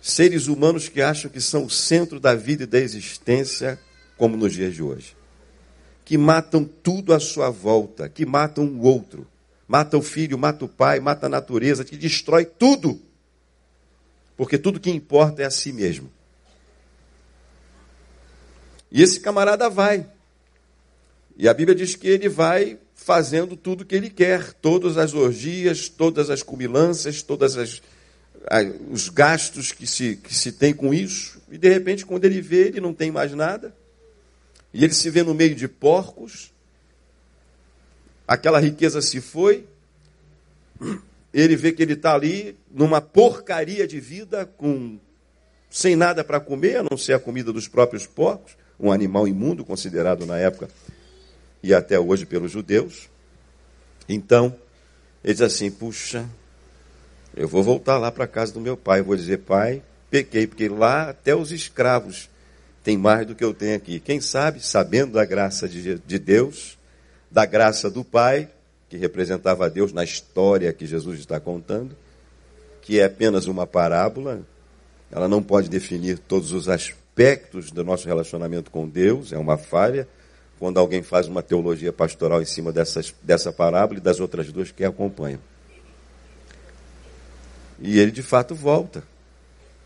[0.00, 3.78] Seres humanos que acham que são o centro da vida e da existência,
[4.16, 5.16] como nos dias de hoje.
[6.04, 9.26] Que matam tudo à sua volta, que matam o outro.
[9.66, 13.00] Mata o filho, mata o pai, mata a natureza, que destrói tudo.
[14.36, 16.10] Porque tudo que importa é a si mesmo.
[18.90, 20.06] E esse camarada vai.
[21.36, 25.14] E a Bíblia diz que ele vai fazendo tudo o que ele quer, todas as
[25.14, 27.80] orgias, todas as cumilanças, todos
[28.90, 31.40] os gastos que se, que se tem com isso.
[31.50, 33.74] E de repente, quando ele vê, ele não tem mais nada.
[34.72, 36.52] E ele se vê no meio de porcos.
[38.26, 39.66] Aquela riqueza se foi.
[41.32, 44.98] Ele vê que ele está ali numa porcaria de vida, com
[45.70, 49.64] sem nada para comer, a não ser a comida dos próprios porcos um animal imundo,
[49.64, 50.68] considerado na época
[51.62, 53.08] e até hoje pelos judeus.
[54.08, 54.54] Então,
[55.24, 56.28] ele diz assim: puxa,
[57.38, 59.02] eu vou voltar lá para a casa do meu pai.
[59.02, 62.28] vou dizer, pai, pequei, porque lá até os escravos
[62.82, 64.00] têm mais do que eu tenho aqui.
[64.00, 66.78] Quem sabe, sabendo da graça de, de Deus,
[67.30, 68.48] da graça do pai,
[68.88, 71.96] que representava a Deus na história que Jesus está contando,
[72.82, 74.40] que é apenas uma parábola,
[75.10, 79.58] ela não pode definir todos os aspectos aspectos do nosso relacionamento com Deus, é uma
[79.58, 80.06] falha,
[80.56, 84.70] quando alguém faz uma teologia pastoral em cima dessas, dessa parábola e das outras duas
[84.70, 85.40] que acompanham.
[87.80, 89.02] E ele de fato volta.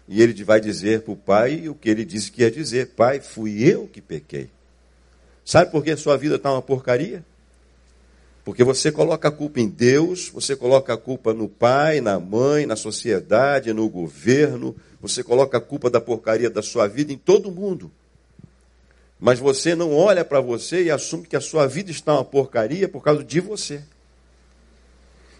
[0.08, 3.20] E ele vai dizer para o pai o que ele disse que ia dizer: Pai,
[3.20, 4.50] fui eu que pequei.
[5.44, 7.24] Sabe por que sua vida está uma porcaria?
[8.44, 12.66] Porque você coloca a culpa em Deus, você coloca a culpa no pai, na mãe,
[12.66, 17.52] na sociedade, no governo, você coloca a culpa da porcaria da sua vida em todo
[17.52, 17.90] mundo.
[19.18, 22.88] Mas você não olha para você e assume que a sua vida está uma porcaria
[22.88, 23.82] por causa de você.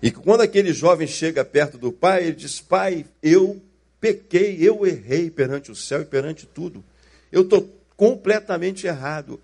[0.03, 3.63] E quando aquele jovem chega perto do pai, ele diz: Pai, eu
[4.01, 6.85] pequei, eu errei perante o céu e perante tudo.
[7.31, 9.41] Eu estou completamente errado.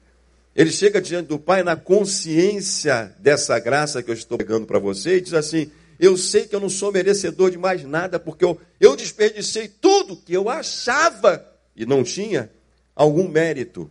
[0.56, 5.18] Ele chega diante do Pai na consciência dessa graça que eu estou pegando para você
[5.18, 8.60] e diz assim: Eu sei que eu não sou merecedor de mais nada, porque eu,
[8.80, 12.50] eu desperdicei tudo que eu achava e não tinha
[12.96, 13.88] algum mérito.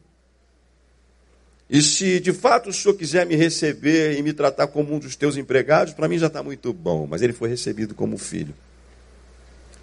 [1.69, 5.15] E se de fato o senhor quiser me receber e me tratar como um dos
[5.15, 7.05] teus empregados, para mim já está muito bom.
[7.09, 8.53] Mas ele foi recebido como filho.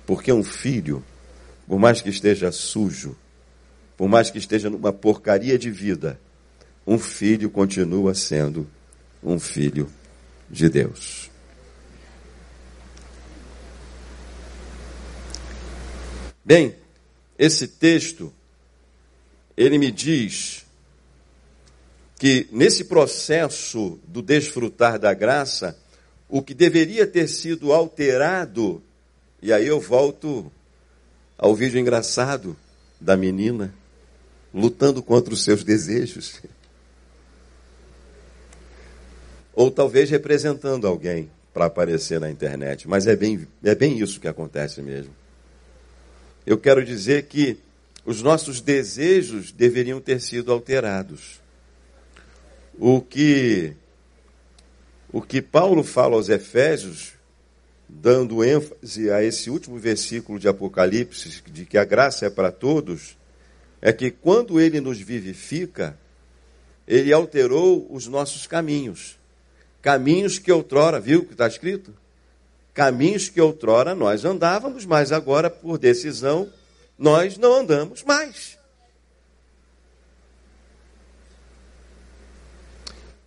[0.06, 1.04] Porque um filho,
[1.66, 3.16] por mais que esteja sujo,
[3.96, 6.18] por mais que esteja numa porcaria de vida,
[6.86, 8.66] um filho continua sendo
[9.22, 9.90] um filho
[10.50, 11.30] de Deus.
[16.44, 16.76] Bem,
[17.38, 18.32] esse texto,
[19.56, 20.63] ele me diz
[22.24, 25.76] que nesse processo do desfrutar da graça,
[26.26, 28.82] o que deveria ter sido alterado,
[29.42, 30.50] e aí eu volto
[31.36, 32.56] ao vídeo engraçado
[32.98, 33.74] da menina
[34.54, 36.40] lutando contra os seus desejos
[39.54, 42.88] ou talvez representando alguém para aparecer na internet.
[42.88, 45.14] Mas é bem, é bem isso que acontece mesmo.
[46.46, 47.58] Eu quero dizer que
[48.02, 51.43] os nossos desejos deveriam ter sido alterados.
[52.78, 53.76] O que
[55.12, 57.12] o que Paulo fala aos Efésios,
[57.88, 63.16] dando ênfase a esse último versículo de Apocalipse, de que a graça é para todos,
[63.80, 65.96] é que quando ele nos vivifica,
[66.84, 69.16] ele alterou os nossos caminhos.
[69.80, 71.94] Caminhos que outrora, viu o que está escrito?
[72.72, 76.50] Caminhos que outrora nós andávamos, mas agora, por decisão,
[76.98, 78.58] nós não andamos mais.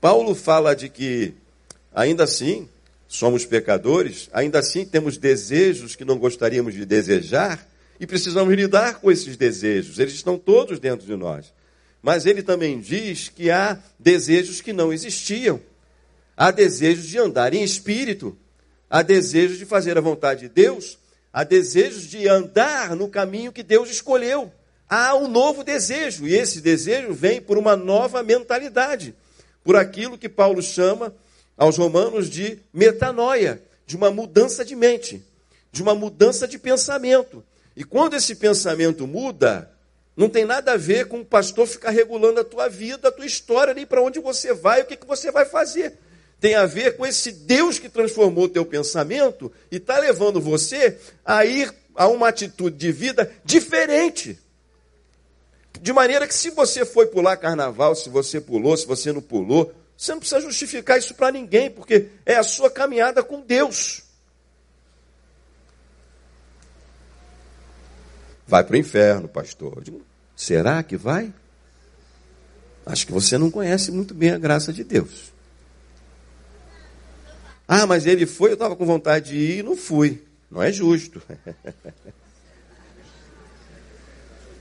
[0.08, 1.34] Paulo fala de que,
[1.94, 2.70] ainda assim,
[3.10, 7.68] somos pecadores, ainda assim temos desejos que não gostaríamos de desejar
[8.00, 10.00] e precisamos lidar com esses desejos.
[10.00, 11.54] Eles estão todos dentro de nós.
[12.02, 15.60] Mas ele também diz que há desejos que não existiam.
[16.38, 18.34] Há desejos de andar em espírito,
[18.90, 20.98] há desejos de fazer a vontade de Deus,
[21.34, 24.50] há desejos de andar no caminho que Deus escolheu.
[24.88, 29.14] Há um novo desejo, e esse desejo vem por uma nova mentalidade,
[29.68, 31.14] por aquilo que Paulo chama
[31.58, 35.22] aos romanos de metanoia, de uma mudança de mente,
[35.74, 37.44] de uma mudança de pensamento.
[37.76, 39.70] E quando esse pensamento muda,
[40.16, 43.26] não tem nada a ver com o pastor ficar regulando a tua vida, a tua
[43.26, 45.98] história, nem para onde você vai, o que, que você vai fazer
[46.40, 50.98] tem a ver com esse Deus que transformou o teu pensamento e está levando você
[51.26, 54.40] a ir a uma atitude de vida diferente.
[55.82, 59.74] De maneira que se você foi pular carnaval, se você pulou, se você não pulou,
[59.98, 64.04] você não precisa justificar isso para ninguém, porque é a sua caminhada com Deus.
[68.48, 69.84] Vai para o inferno, pastor.
[70.36, 71.34] Será que vai?
[72.86, 75.34] Acho que você não conhece muito bem a graça de Deus.
[77.68, 80.24] Ah, mas ele foi, eu estava com vontade de ir e não fui.
[80.50, 81.22] Não é justo.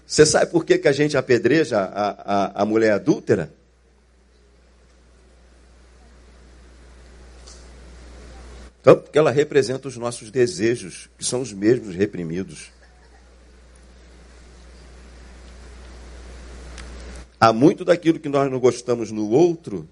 [0.07, 3.53] Você sabe por que, que a gente apedreja a, a, a mulher adúltera?
[8.81, 12.71] Então, porque ela representa os nossos desejos, que são os mesmos reprimidos.
[17.41, 19.89] Há muito daquilo que nós não gostamos no outro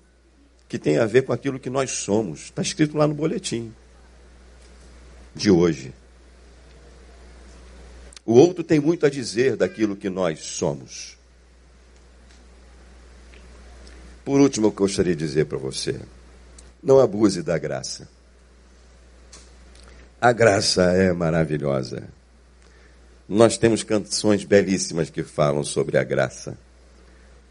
[0.69, 2.45] que tem a ver com aquilo que nós somos.
[2.45, 3.75] Está escrito lá no boletim
[5.35, 5.93] de hoje.
[8.27, 11.17] O outro tem muito a dizer daquilo que nós somos.
[14.25, 16.01] Por último, eu gostaria de dizer para você:
[16.83, 18.09] não abuse da graça.
[20.21, 22.09] A graça é maravilhosa.
[23.29, 26.57] Nós temos canções belíssimas que falam sobre a graça.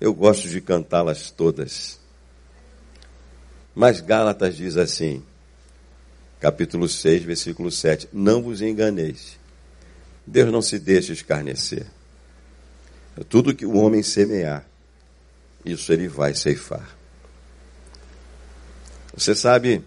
[0.02, 2.00] Eu gosto de cantá-las todas.
[3.76, 5.24] Mas Gálatas diz assim,
[6.40, 9.43] capítulo 6, versículo 7: Não vos enganeis.
[10.26, 11.86] Deus não se deixa escarnecer.
[13.30, 14.66] Tudo que o homem semear,
[15.64, 16.98] isso ele vai ceifar.
[19.16, 19.84] Você sabe,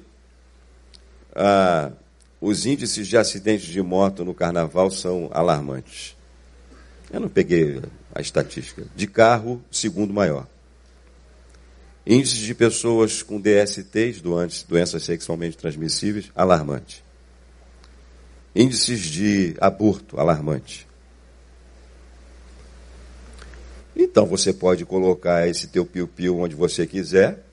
[1.34, 1.90] ah,
[2.40, 6.16] os índices de acidentes de moto no carnaval são alarmantes.
[7.12, 7.82] Eu não peguei
[8.14, 8.84] a estatística.
[8.94, 10.46] De carro, segundo maior.
[12.06, 14.20] Índices de pessoas com DSTs,
[14.68, 17.04] doenças sexualmente transmissíveis, alarmante.
[18.58, 20.88] Índices de aborto, alarmante.
[23.94, 27.44] Então você pode colocar esse teu piu-piu onde você quiser,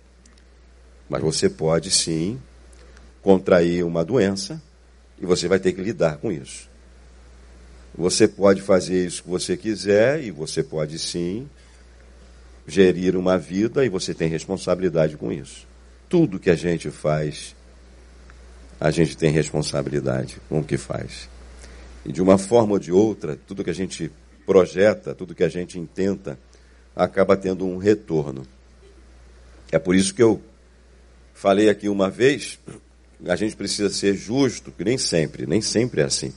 [1.10, 2.40] mas você pode sim
[3.22, 4.62] contrair uma doença
[5.20, 6.70] e você vai ter que lidar com isso.
[7.94, 11.50] Você pode fazer isso que você quiser e você pode sim
[12.66, 15.68] gerir uma vida e você tem responsabilidade com isso.
[16.08, 17.54] Tudo que a gente faz,
[18.84, 21.30] a gente tem responsabilidade com o que faz.
[22.06, 24.12] E de uma forma ou de outra, tudo que a gente
[24.46, 26.38] projeta, tudo que a gente intenta,
[26.94, 28.46] acaba tendo um retorno.
[29.72, 30.42] É por isso que eu
[31.34, 32.60] falei aqui uma vez,
[33.26, 36.34] a gente precisa ser justo, que nem sempre, nem sempre é assim.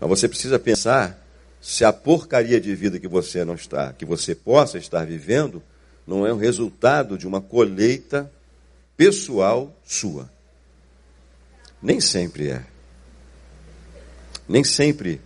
[0.00, 1.22] Mas você precisa pensar
[1.60, 5.62] se a porcaria de vida que você não está, que você possa estar vivendo,
[6.06, 8.32] não é um resultado de uma colheita
[8.96, 10.34] pessoal sua.
[11.82, 12.64] Nem sempre é.
[14.48, 15.20] Nem sempre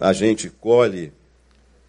[0.00, 1.12] a gente colhe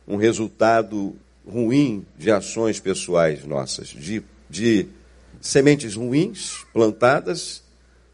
[0.07, 1.15] um resultado
[1.47, 4.87] ruim de ações pessoais nossas, de, de
[5.41, 7.63] sementes ruins plantadas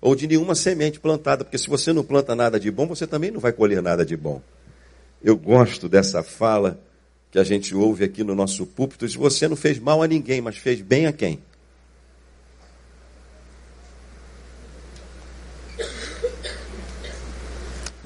[0.02, 3.32] ou de nenhuma semente plantada, porque se você não planta nada de bom, você também
[3.32, 4.42] não vai colher nada de bom.
[5.22, 6.80] Eu gosto dessa fala
[7.32, 10.40] que a gente ouve aqui no nosso púlpito: se você não fez mal a ninguém,
[10.40, 11.40] mas fez bem a quem?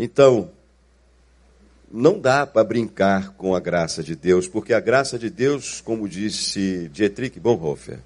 [0.04, 0.52] Então,
[1.90, 6.10] não dá para brincar com a graça de Deus, porque a graça de Deus, como
[6.10, 8.00] disse Dietrich Bonhoeffer,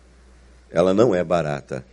[0.70, 1.84] ela não é barata.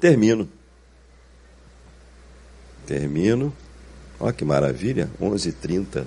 [0.00, 0.48] Termino.
[2.84, 3.54] Termino.
[4.18, 6.04] Olha que maravilha, 11h30.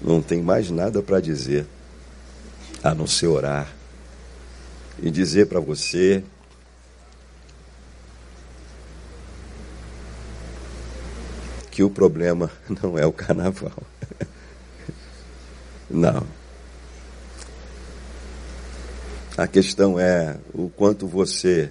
[0.00, 1.66] Não tem mais nada para dizer,
[2.82, 3.72] a não ser orar.
[4.98, 6.22] E dizer para você
[11.70, 12.50] que o problema
[12.82, 13.82] não é o carnaval.
[15.88, 16.26] Não.
[19.36, 21.70] A questão é o quanto você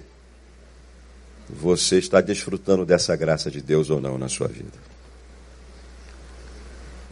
[1.48, 4.91] você está desfrutando dessa graça de Deus ou não na sua vida.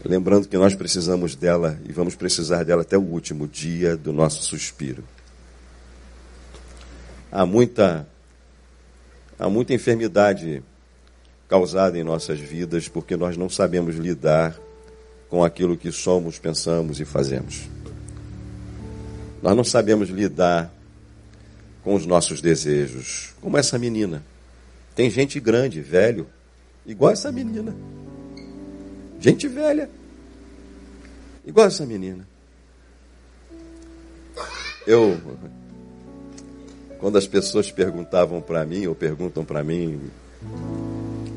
[0.04, 4.42] Lembrando que nós precisamos dela e vamos precisar dela até o último dia do nosso
[4.42, 5.04] suspiro.
[7.30, 8.06] Há muita
[9.38, 10.62] há muita enfermidade
[11.48, 14.58] causada em nossas vidas porque nós não sabemos lidar
[15.28, 17.68] com aquilo que somos, pensamos e fazemos.
[19.42, 20.72] Nós não sabemos lidar
[21.84, 24.22] com os nossos desejos, como essa menina.
[24.94, 26.26] Tem gente grande, velho,
[26.84, 27.74] igual essa menina.
[29.20, 29.90] Gente velha,
[31.44, 32.26] igual essa menina.
[34.86, 35.20] Eu,
[36.98, 40.10] quando as pessoas perguntavam para mim, ou perguntam para mim,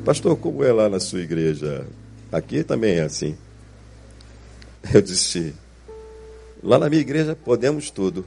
[0.06, 1.86] pastor, como é lá na sua igreja?
[2.32, 3.36] Aqui também é assim.
[4.94, 5.54] Eu disse,
[6.64, 8.26] lá na minha igreja podemos tudo.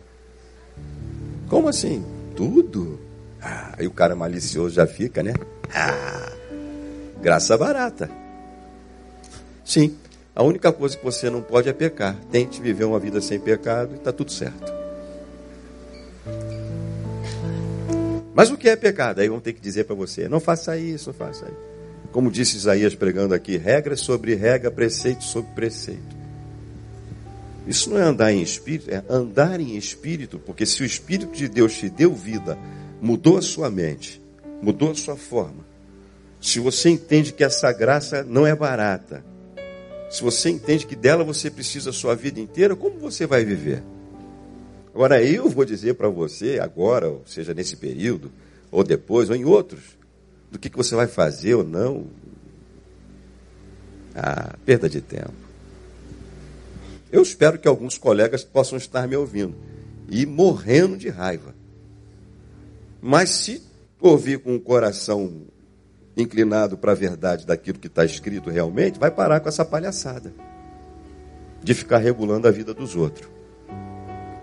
[1.49, 2.05] Como assim?
[2.37, 3.01] Tudo?
[3.41, 5.33] Ah, aí o cara malicioso já fica, né?
[5.73, 6.31] Ah,
[7.23, 8.26] graça barata.
[9.67, 9.97] Sim,
[10.33, 12.17] a única coisa que você não pode é pecar.
[12.31, 14.73] Tente viver uma vida sem pecado e está tudo certo.
[18.33, 19.21] Mas o que é pecado?
[19.21, 21.77] Aí vão ter que dizer para você: não faça isso, não faça isso.
[22.13, 26.17] Como disse Isaías pregando aqui, regra sobre regra, preceito sobre preceito.
[27.67, 31.49] Isso não é andar em espírito, é andar em espírito, porque se o Espírito de
[31.49, 32.57] Deus te deu vida,
[33.03, 34.23] mudou a sua mente,
[34.63, 35.67] mudou a sua forma.
[36.41, 39.25] Se você entende que essa graça não é barata,
[40.11, 43.83] se você entende que dela você precisa a sua vida inteira, como você vai viver?
[44.95, 48.31] Agora eu vou dizer para você, agora, ou seja, nesse período,
[48.71, 49.83] ou depois, ou em outros,
[50.51, 52.07] do que, que você vai fazer ou não.
[54.15, 55.35] Ah, perda de tempo.
[57.13, 59.55] Eu espero que alguns colegas possam estar me ouvindo
[60.09, 61.55] e morrendo de raiva.
[63.01, 63.63] Mas se
[64.01, 65.43] ouvir com o coração
[66.17, 70.33] inclinado para a verdade daquilo que está escrito realmente, vai parar com essa palhaçada
[71.63, 73.29] de ficar regulando a vida dos outros.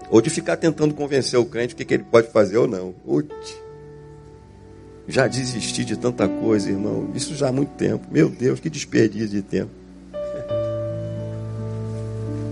[0.09, 2.93] Ou de ficar tentando convencer o crente o que, que ele pode fazer ou não.
[3.05, 3.63] Ute.
[5.07, 7.09] Já desisti de tanta coisa, irmão.
[7.15, 8.07] Isso já há muito tempo.
[8.11, 9.71] Meu Deus, que desperdício de tempo.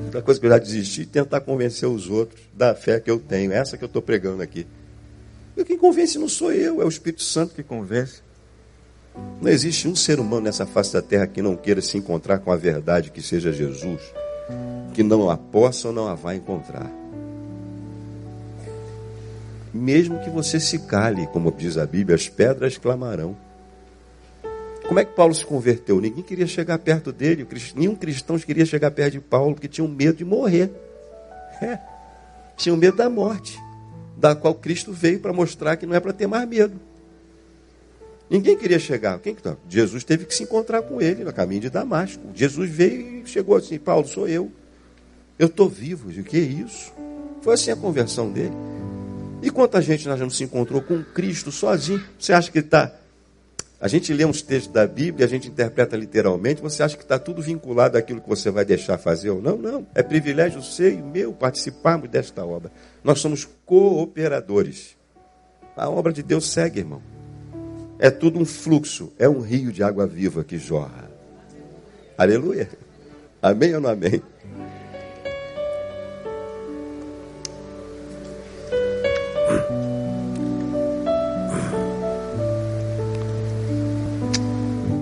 [0.05, 3.51] Outra coisa que eu já desisti, tentar convencer os outros da fé que eu tenho.
[3.51, 4.65] Essa que eu estou pregando aqui.
[5.55, 8.21] E quem convence não sou eu, é o Espírito Santo que convence.
[9.41, 12.51] Não existe um ser humano nessa face da terra que não queira se encontrar com
[12.51, 14.01] a verdade que seja Jesus,
[14.93, 16.89] que não a possa ou não a vá encontrar.
[19.73, 23.35] Mesmo que você se cale, como diz a Bíblia, as pedras clamarão.
[24.87, 26.01] Como é que Paulo se converteu?
[26.01, 30.17] Ninguém queria chegar perto dele, nenhum cristão queria chegar perto de Paulo, porque tinham medo
[30.17, 30.69] de morrer.
[31.61, 31.79] É.
[32.57, 33.57] Tinham medo da morte,
[34.17, 36.90] da qual Cristo veio para mostrar que não é para ter mais medo.
[38.31, 39.19] Ninguém queria chegar.
[39.19, 39.57] Quem que tá?
[39.67, 42.23] Jesus teve que se encontrar com ele no caminho de Damasco.
[42.33, 44.49] Jesus veio e chegou assim: Paulo, sou eu.
[45.37, 46.09] Eu estou vivo.
[46.09, 46.93] O que é isso?
[47.41, 48.53] Foi assim a conversão dele.
[49.43, 52.01] E quanta gente nós não se encontrou com Cristo sozinho?
[52.17, 52.95] Você acha que está
[53.81, 57.17] a gente lê uns textos da Bíblia, a gente interpreta literalmente, você acha que está
[57.17, 59.57] tudo vinculado àquilo que você vai deixar fazer ou não?
[59.57, 59.87] Não.
[59.95, 62.71] É privilégio seu e meu participarmos desta obra.
[63.03, 64.95] Nós somos cooperadores.
[65.75, 67.01] A obra de Deus segue, irmão.
[68.01, 71.11] É tudo um fluxo, é um rio de água viva que jorra.
[72.17, 72.67] Aleluia.
[73.39, 74.19] Amém ou não amém?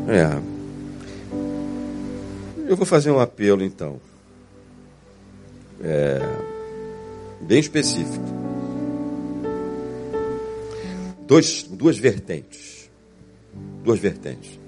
[0.09, 0.49] É.
[2.67, 4.01] Eu vou fazer um apelo então.
[5.81, 6.19] É,
[7.39, 8.25] bem específico.
[11.25, 12.68] Dois, duas vertentes.
[13.83, 14.59] Duas vertentes.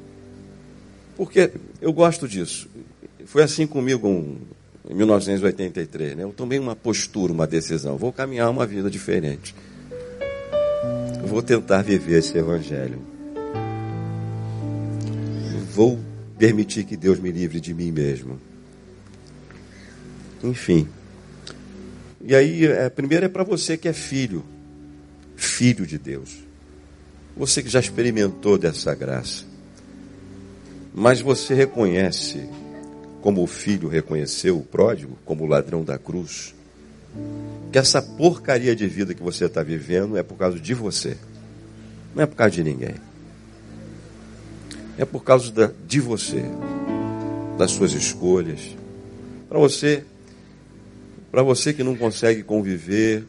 [1.16, 1.52] Porque
[1.82, 2.70] eu gosto disso.
[3.26, 4.08] Foi assim comigo
[4.90, 6.18] em 1983.
[6.18, 6.24] Né?
[6.24, 7.98] Eu tomei uma postura, uma decisão.
[7.98, 9.56] Vou caminhar uma vida diferente.
[11.26, 13.00] Vou tentar viver esse evangelho
[15.72, 16.00] vou
[16.38, 18.40] permitir que Deus me livre de mim mesmo.
[20.44, 20.88] Enfim.
[22.24, 24.44] E aí, a é, primeira é para você que é filho,
[25.36, 26.38] filho de Deus.
[27.42, 29.46] Você que já experimentou dessa graça.
[30.94, 32.48] Mas você reconhece,
[33.20, 36.54] como o filho reconheceu o pródigo, como o ladrão da cruz,
[37.72, 41.18] que essa porcaria de vida que você está vivendo é por causa de você,
[42.14, 42.94] não é por causa de ninguém
[44.96, 46.44] é por causa da, de você,
[47.58, 48.60] das suas escolhas.
[49.50, 50.04] Para você,
[51.32, 53.24] para você que não consegue conviver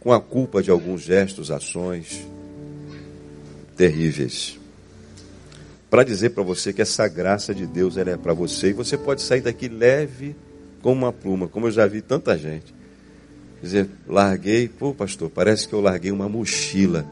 [0.00, 2.26] com a culpa de alguns gestos, ações
[3.76, 4.58] terríveis.
[5.90, 8.96] Para dizer para você que essa graça de Deus ela é para você e você
[8.96, 10.34] pode sair daqui leve
[10.80, 12.74] como uma pluma, como eu já vi tanta gente.
[13.62, 17.06] Dizer, larguei, pô pastor, parece que eu larguei uma mochila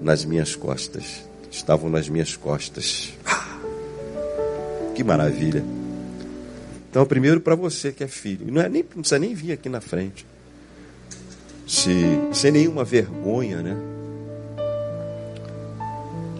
[0.00, 3.12] nas minhas costas estavam nas minhas costas.
[4.94, 5.64] Que maravilha.
[6.90, 9.68] Então, primeiro para você que é filho, não, é nem, não precisa nem vir aqui
[9.68, 10.26] na frente,
[11.66, 11.92] se,
[12.32, 13.76] sem nenhuma vergonha, né?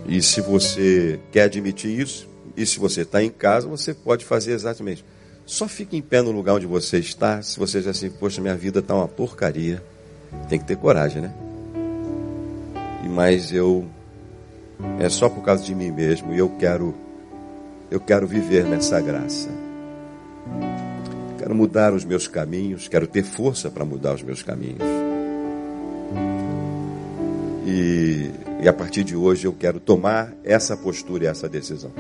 [0.09, 4.53] E se você quer admitir isso, e se você está em casa, você pode fazer
[4.53, 5.05] exatamente.
[5.45, 8.57] Só fique em pé no lugar onde você está, se você diz assim, poxa, minha
[8.57, 9.83] vida está uma porcaria.
[10.49, 11.33] Tem que ter coragem, né?
[13.05, 13.87] E mas eu
[14.99, 16.95] é só por causa de mim mesmo e eu quero
[17.91, 19.49] eu quero viver nessa graça.
[21.39, 24.83] Quero mudar os meus caminhos, quero ter força para mudar os meus caminhos.
[27.67, 28.31] E,
[28.61, 31.93] e a partir de hoje eu quero tomar essa postura e essa decisão.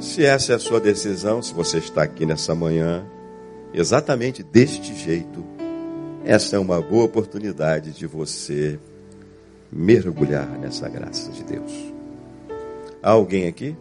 [0.00, 3.04] Se essa é a sua decisão, se você está aqui nessa manhã,
[3.72, 5.44] exatamente deste jeito,
[6.24, 8.78] essa é uma boa oportunidade de você
[9.70, 11.72] mergulhar nessa graça de Deus.
[13.02, 13.76] Há alguém aqui?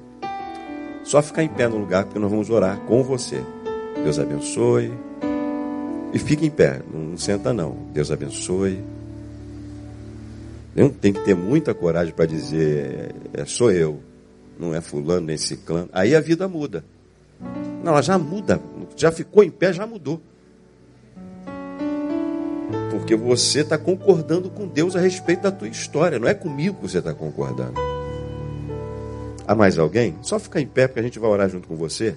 [1.03, 3.41] Só ficar em pé no lugar, porque nós vamos orar com você.
[4.03, 4.91] Deus abençoe.
[6.13, 7.77] E fique em pé, não senta não.
[7.93, 8.83] Deus abençoe.
[11.01, 14.01] Tem que ter muita coragem para dizer, é, sou eu
[14.61, 15.89] não é fulano nem ciclano.
[15.91, 16.85] Aí a vida muda.
[17.83, 18.61] Não, ela já muda.
[18.95, 20.21] Já ficou em pé, já mudou.
[22.91, 26.19] Porque você está concordando com Deus a respeito da tua história.
[26.19, 27.73] Não é comigo que você está concordando.
[29.47, 30.15] Há mais alguém?
[30.21, 32.15] Só ficar em pé, porque a gente vai orar junto com você.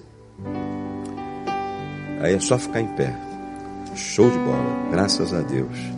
[2.21, 3.17] Aí é só ficar em pé.
[3.95, 4.89] Show de bola.
[4.91, 5.94] Graças a Deus.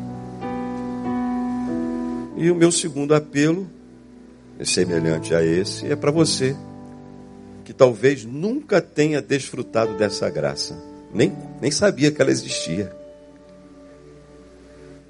[2.38, 3.67] E o meu segundo apelo
[4.63, 6.55] semelhante a esse é para você
[7.65, 10.79] que talvez nunca tenha desfrutado dessa graça,
[11.11, 12.95] nem, nem sabia que ela existia.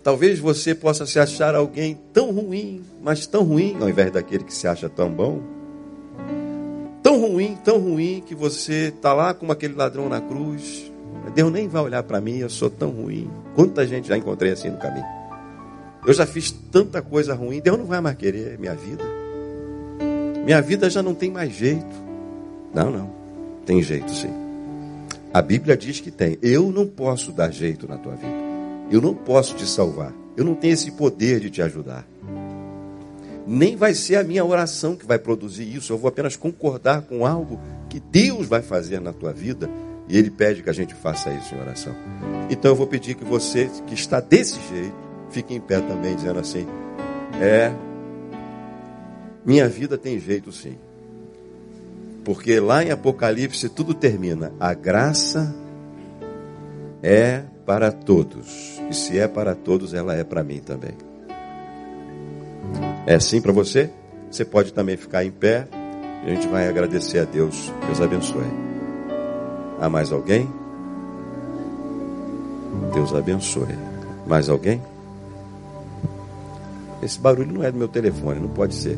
[0.02, 4.54] Talvez você possa se achar alguém tão ruim, mas tão ruim, ao invés daquele que
[4.54, 5.42] se acha tão bom.
[7.04, 10.90] Tão ruim, tão ruim, que você está lá como aquele ladrão na cruz.
[11.36, 13.30] Deus nem vai olhar para mim, eu sou tão ruim.
[13.54, 15.06] Quanta gente já encontrei assim no caminho.
[16.08, 19.04] Eu já fiz tanta coisa ruim, Deus não vai mais querer minha vida.
[20.46, 21.86] Minha vida já não tem mais jeito.
[22.74, 23.12] Não, não.
[23.66, 24.32] Tem jeito sim.
[25.34, 26.38] A Bíblia diz que tem.
[26.42, 28.32] Eu não posso dar jeito na tua vida.
[28.90, 30.14] Eu não posso te salvar.
[30.38, 32.08] Eu não tenho esse poder de te ajudar.
[33.46, 35.92] Nem vai ser a minha oração que vai produzir isso.
[35.92, 39.70] Eu vou apenas concordar com algo que Deus vai fazer na tua vida.
[40.08, 41.94] E Ele pede que a gente faça isso em oração.
[42.50, 46.40] Então eu vou pedir que você que está desse jeito, fique em pé também, dizendo
[46.40, 46.68] assim:
[47.42, 47.72] É,
[49.46, 50.78] minha vida tem jeito sim.
[52.26, 54.52] Porque lá em Apocalipse tudo termina.
[54.60, 55.56] A graça
[57.02, 58.82] é para todos.
[58.90, 60.92] E se é para todos, ela é para mim também.
[63.06, 63.90] É assim para você?
[64.30, 65.68] Você pode também ficar em pé.
[66.26, 67.72] A gente vai agradecer a Deus.
[67.86, 68.44] Deus abençoe.
[69.80, 70.50] Há mais alguém?
[72.94, 73.74] Deus abençoe.
[74.26, 74.82] Mais alguém?
[77.02, 78.98] Esse barulho não é do meu telefone, não pode ser.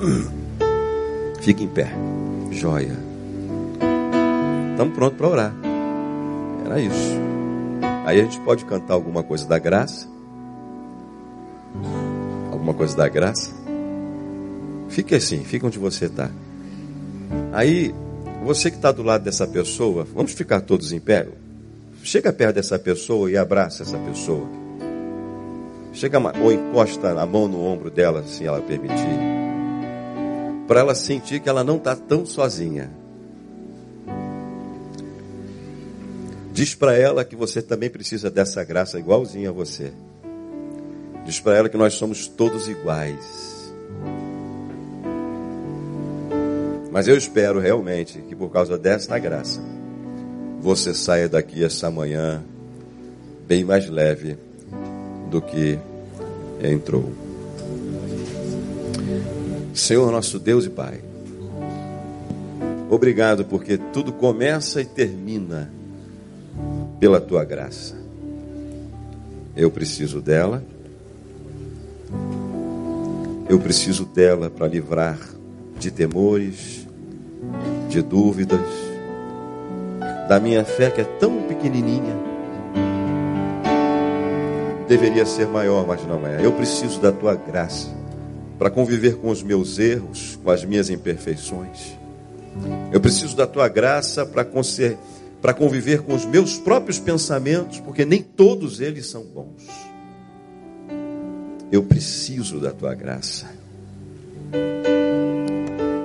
[1.40, 1.92] Fique em pé.
[2.50, 2.96] Joia.
[4.72, 5.54] Estamos prontos para orar.
[6.64, 7.20] Era isso.
[8.04, 10.08] Aí a gente pode cantar alguma coisa da graça.
[12.50, 13.50] Alguma coisa da graça.
[14.88, 16.30] Fique assim, fique onde você está.
[17.52, 17.94] Aí,
[18.44, 21.28] você que está do lado dessa pessoa, vamos ficar todos em pé.
[22.02, 24.61] Chega perto dessa pessoa e abraça essa pessoa.
[25.92, 29.42] Chega ou encosta a mão no ombro dela, se ela permitir
[30.72, 32.90] para ela sentir que ela não está tão sozinha.
[36.50, 39.92] Diz para ela que você também precisa dessa graça igualzinha a você.
[41.26, 43.72] Diz para ela que nós somos todos iguais.
[46.90, 49.62] Mas eu espero realmente que por causa desta graça,
[50.58, 52.42] você saia daqui essa manhã
[53.46, 54.38] bem mais leve
[55.32, 55.78] do que
[56.62, 57.10] entrou.
[59.74, 61.00] Senhor nosso Deus e Pai,
[62.90, 65.72] obrigado porque tudo começa e termina
[67.00, 67.96] pela tua graça.
[69.56, 70.62] Eu preciso dela,
[73.48, 75.18] eu preciso dela para livrar
[75.78, 76.86] de temores,
[77.88, 78.60] de dúvidas,
[80.28, 82.31] da minha fé que é tão pequenininha.
[84.92, 86.44] Deveria ser maior, mas não é.
[86.44, 87.88] Eu preciso da tua graça
[88.58, 91.96] para conviver com os meus erros, com as minhas imperfeições.
[92.92, 94.46] Eu preciso da tua graça para
[95.40, 99.66] para conviver com os meus próprios pensamentos, porque nem todos eles são bons.
[101.72, 103.46] Eu preciso da tua graça.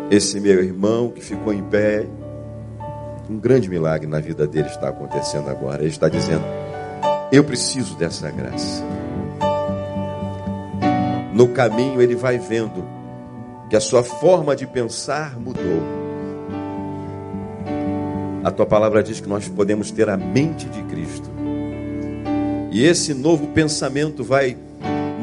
[0.10, 2.08] Esse meu irmão que ficou em pé,
[3.30, 5.82] um grande milagre na vida dele está acontecendo agora.
[5.82, 6.46] Ele está dizendo:
[7.32, 8.84] Eu preciso dessa graça
[11.38, 12.84] no caminho ele vai vendo
[13.70, 15.84] que a sua forma de pensar mudou.
[18.44, 21.30] A tua palavra diz que nós podemos ter a mente de Cristo.
[22.72, 24.58] E esse novo pensamento vai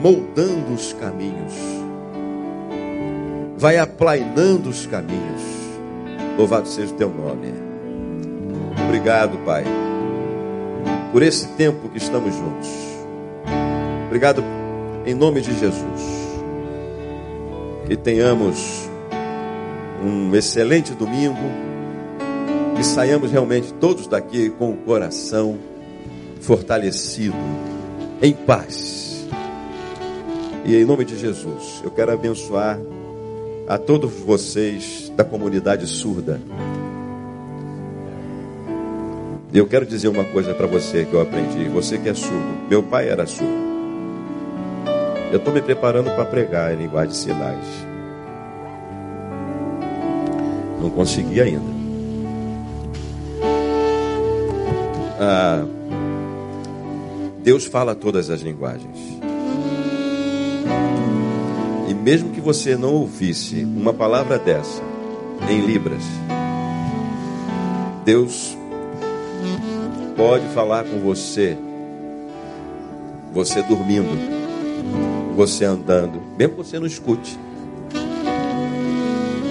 [0.00, 1.52] moldando os caminhos,
[3.56, 5.42] vai aplainando os caminhos.
[6.38, 7.52] Louvado seja o teu nome.
[8.86, 9.64] Obrigado, Pai,
[11.14, 12.68] por esse tempo que estamos juntos.
[14.08, 14.42] Obrigado
[15.06, 16.02] em nome de Jesus.
[17.86, 18.90] Que tenhamos
[20.04, 21.38] um excelente domingo.
[22.74, 25.56] Que saiamos realmente todos daqui com o coração
[26.40, 27.36] fortalecido,
[28.20, 29.24] em paz.
[30.64, 32.76] E em nome de Jesus, eu quero abençoar
[33.68, 36.40] a todos vocês da comunidade surda.
[39.54, 41.68] Eu quero dizer uma coisa para você que eu aprendi.
[41.68, 43.54] Você que é surdo, meu pai era surdo.
[45.30, 47.64] Eu estou me preparando para pregar em linguagem de sinais.
[50.80, 51.72] Não consegui ainda.
[55.20, 55.64] Ah,
[57.38, 58.98] Deus fala todas as linguagens.
[61.88, 64.82] E mesmo que você não ouvisse uma palavra dessa
[65.48, 66.02] em Libras,
[68.04, 68.56] Deus
[70.16, 71.56] pode falar com você,
[73.32, 77.38] você dormindo, você andando, mesmo que você não escute.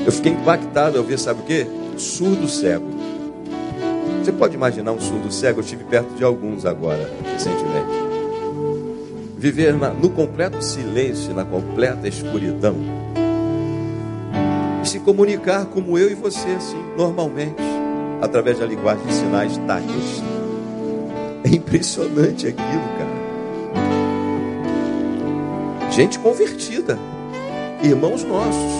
[0.05, 1.65] Eu fiquei impactado ao ver, sabe o que?
[1.97, 2.87] Surdo cego.
[4.21, 5.59] Você pode imaginar um surdo cego?
[5.59, 8.03] Eu estive perto de alguns agora, recentemente.
[9.37, 12.75] Viver na, no completo silêncio, na completa escuridão.
[14.81, 17.61] E se comunicar como eu e você, assim, normalmente,
[18.21, 20.32] através da linguagem de sinais táteis.
[21.43, 23.13] É impressionante aquilo, cara.
[25.91, 26.97] Gente convertida,
[27.83, 28.73] irmãos nossos,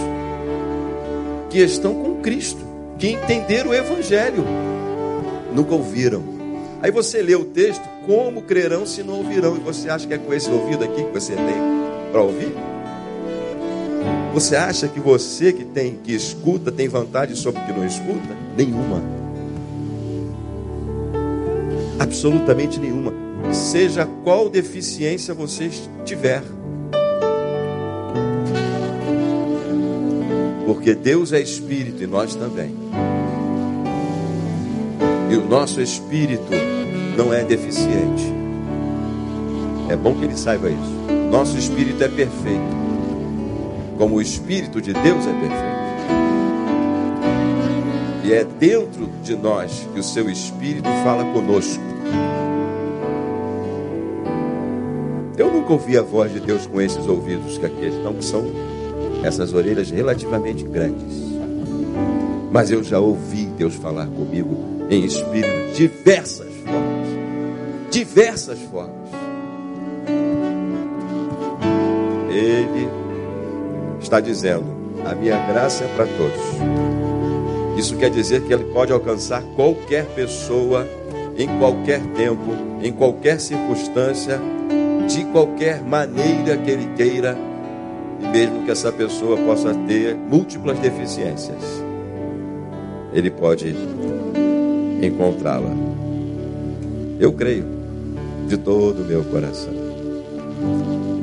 [1.49, 2.61] que estão com Cristo,
[2.97, 4.43] que entenderam o Evangelho
[5.53, 6.24] nunca ouviram.
[6.82, 9.55] Aí você lê o texto, como crerão se não ouvirão?
[9.55, 11.55] E você acha que é com esse ouvido aqui que você tem
[12.11, 12.53] para ouvir?
[14.34, 18.36] Você acha que você que tem que escuta tem vantagem sobre o que não escuta?
[18.57, 19.22] Nenhuma.
[22.04, 23.14] Absolutamente nenhuma.
[23.54, 25.70] Seja qual deficiência você
[26.04, 26.43] tiver.
[30.66, 32.76] Porque Deus é espírito e nós também.
[35.32, 36.51] E o nosso espírito
[37.18, 38.34] não é deficiente.
[39.89, 41.32] É bom que ele saiba isso.
[41.32, 42.84] Nosso espírito é perfeito.
[43.97, 45.74] Como o espírito de Deus é perfeito.
[48.26, 51.82] E é dentro de nós que o seu espírito fala conosco.
[55.64, 58.45] Nunca ouvi a voz de Deus com esses ouvidos que aqui estão, que são
[59.24, 61.24] essas orelhas relativamente grandes.
[62.51, 64.57] Mas eu já ouvi Deus falar comigo
[64.89, 67.07] em espírito diversas formas.
[67.89, 69.09] Diversas formas.
[72.30, 72.89] Ele
[74.01, 74.66] está dizendo:
[75.05, 77.80] a minha graça é para todos.
[77.80, 80.86] Isso quer dizer que ele pode alcançar qualquer pessoa,
[81.38, 82.51] em qualquer tempo,
[82.82, 84.39] em qualquer circunstância,
[85.34, 87.36] qualquer maneira que ele queira,
[88.21, 91.84] e mesmo que essa pessoa possa ter múltiplas deficiências,
[93.11, 93.75] ele pode
[95.01, 95.71] encontrá-la.
[97.19, 97.65] Eu creio
[98.47, 99.73] de todo o meu coração.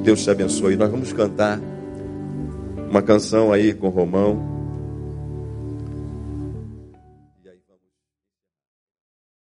[0.02, 0.76] Deus te abençoe.
[0.76, 1.61] Nós vamos cantar
[2.90, 4.59] uma canção aí com Romão.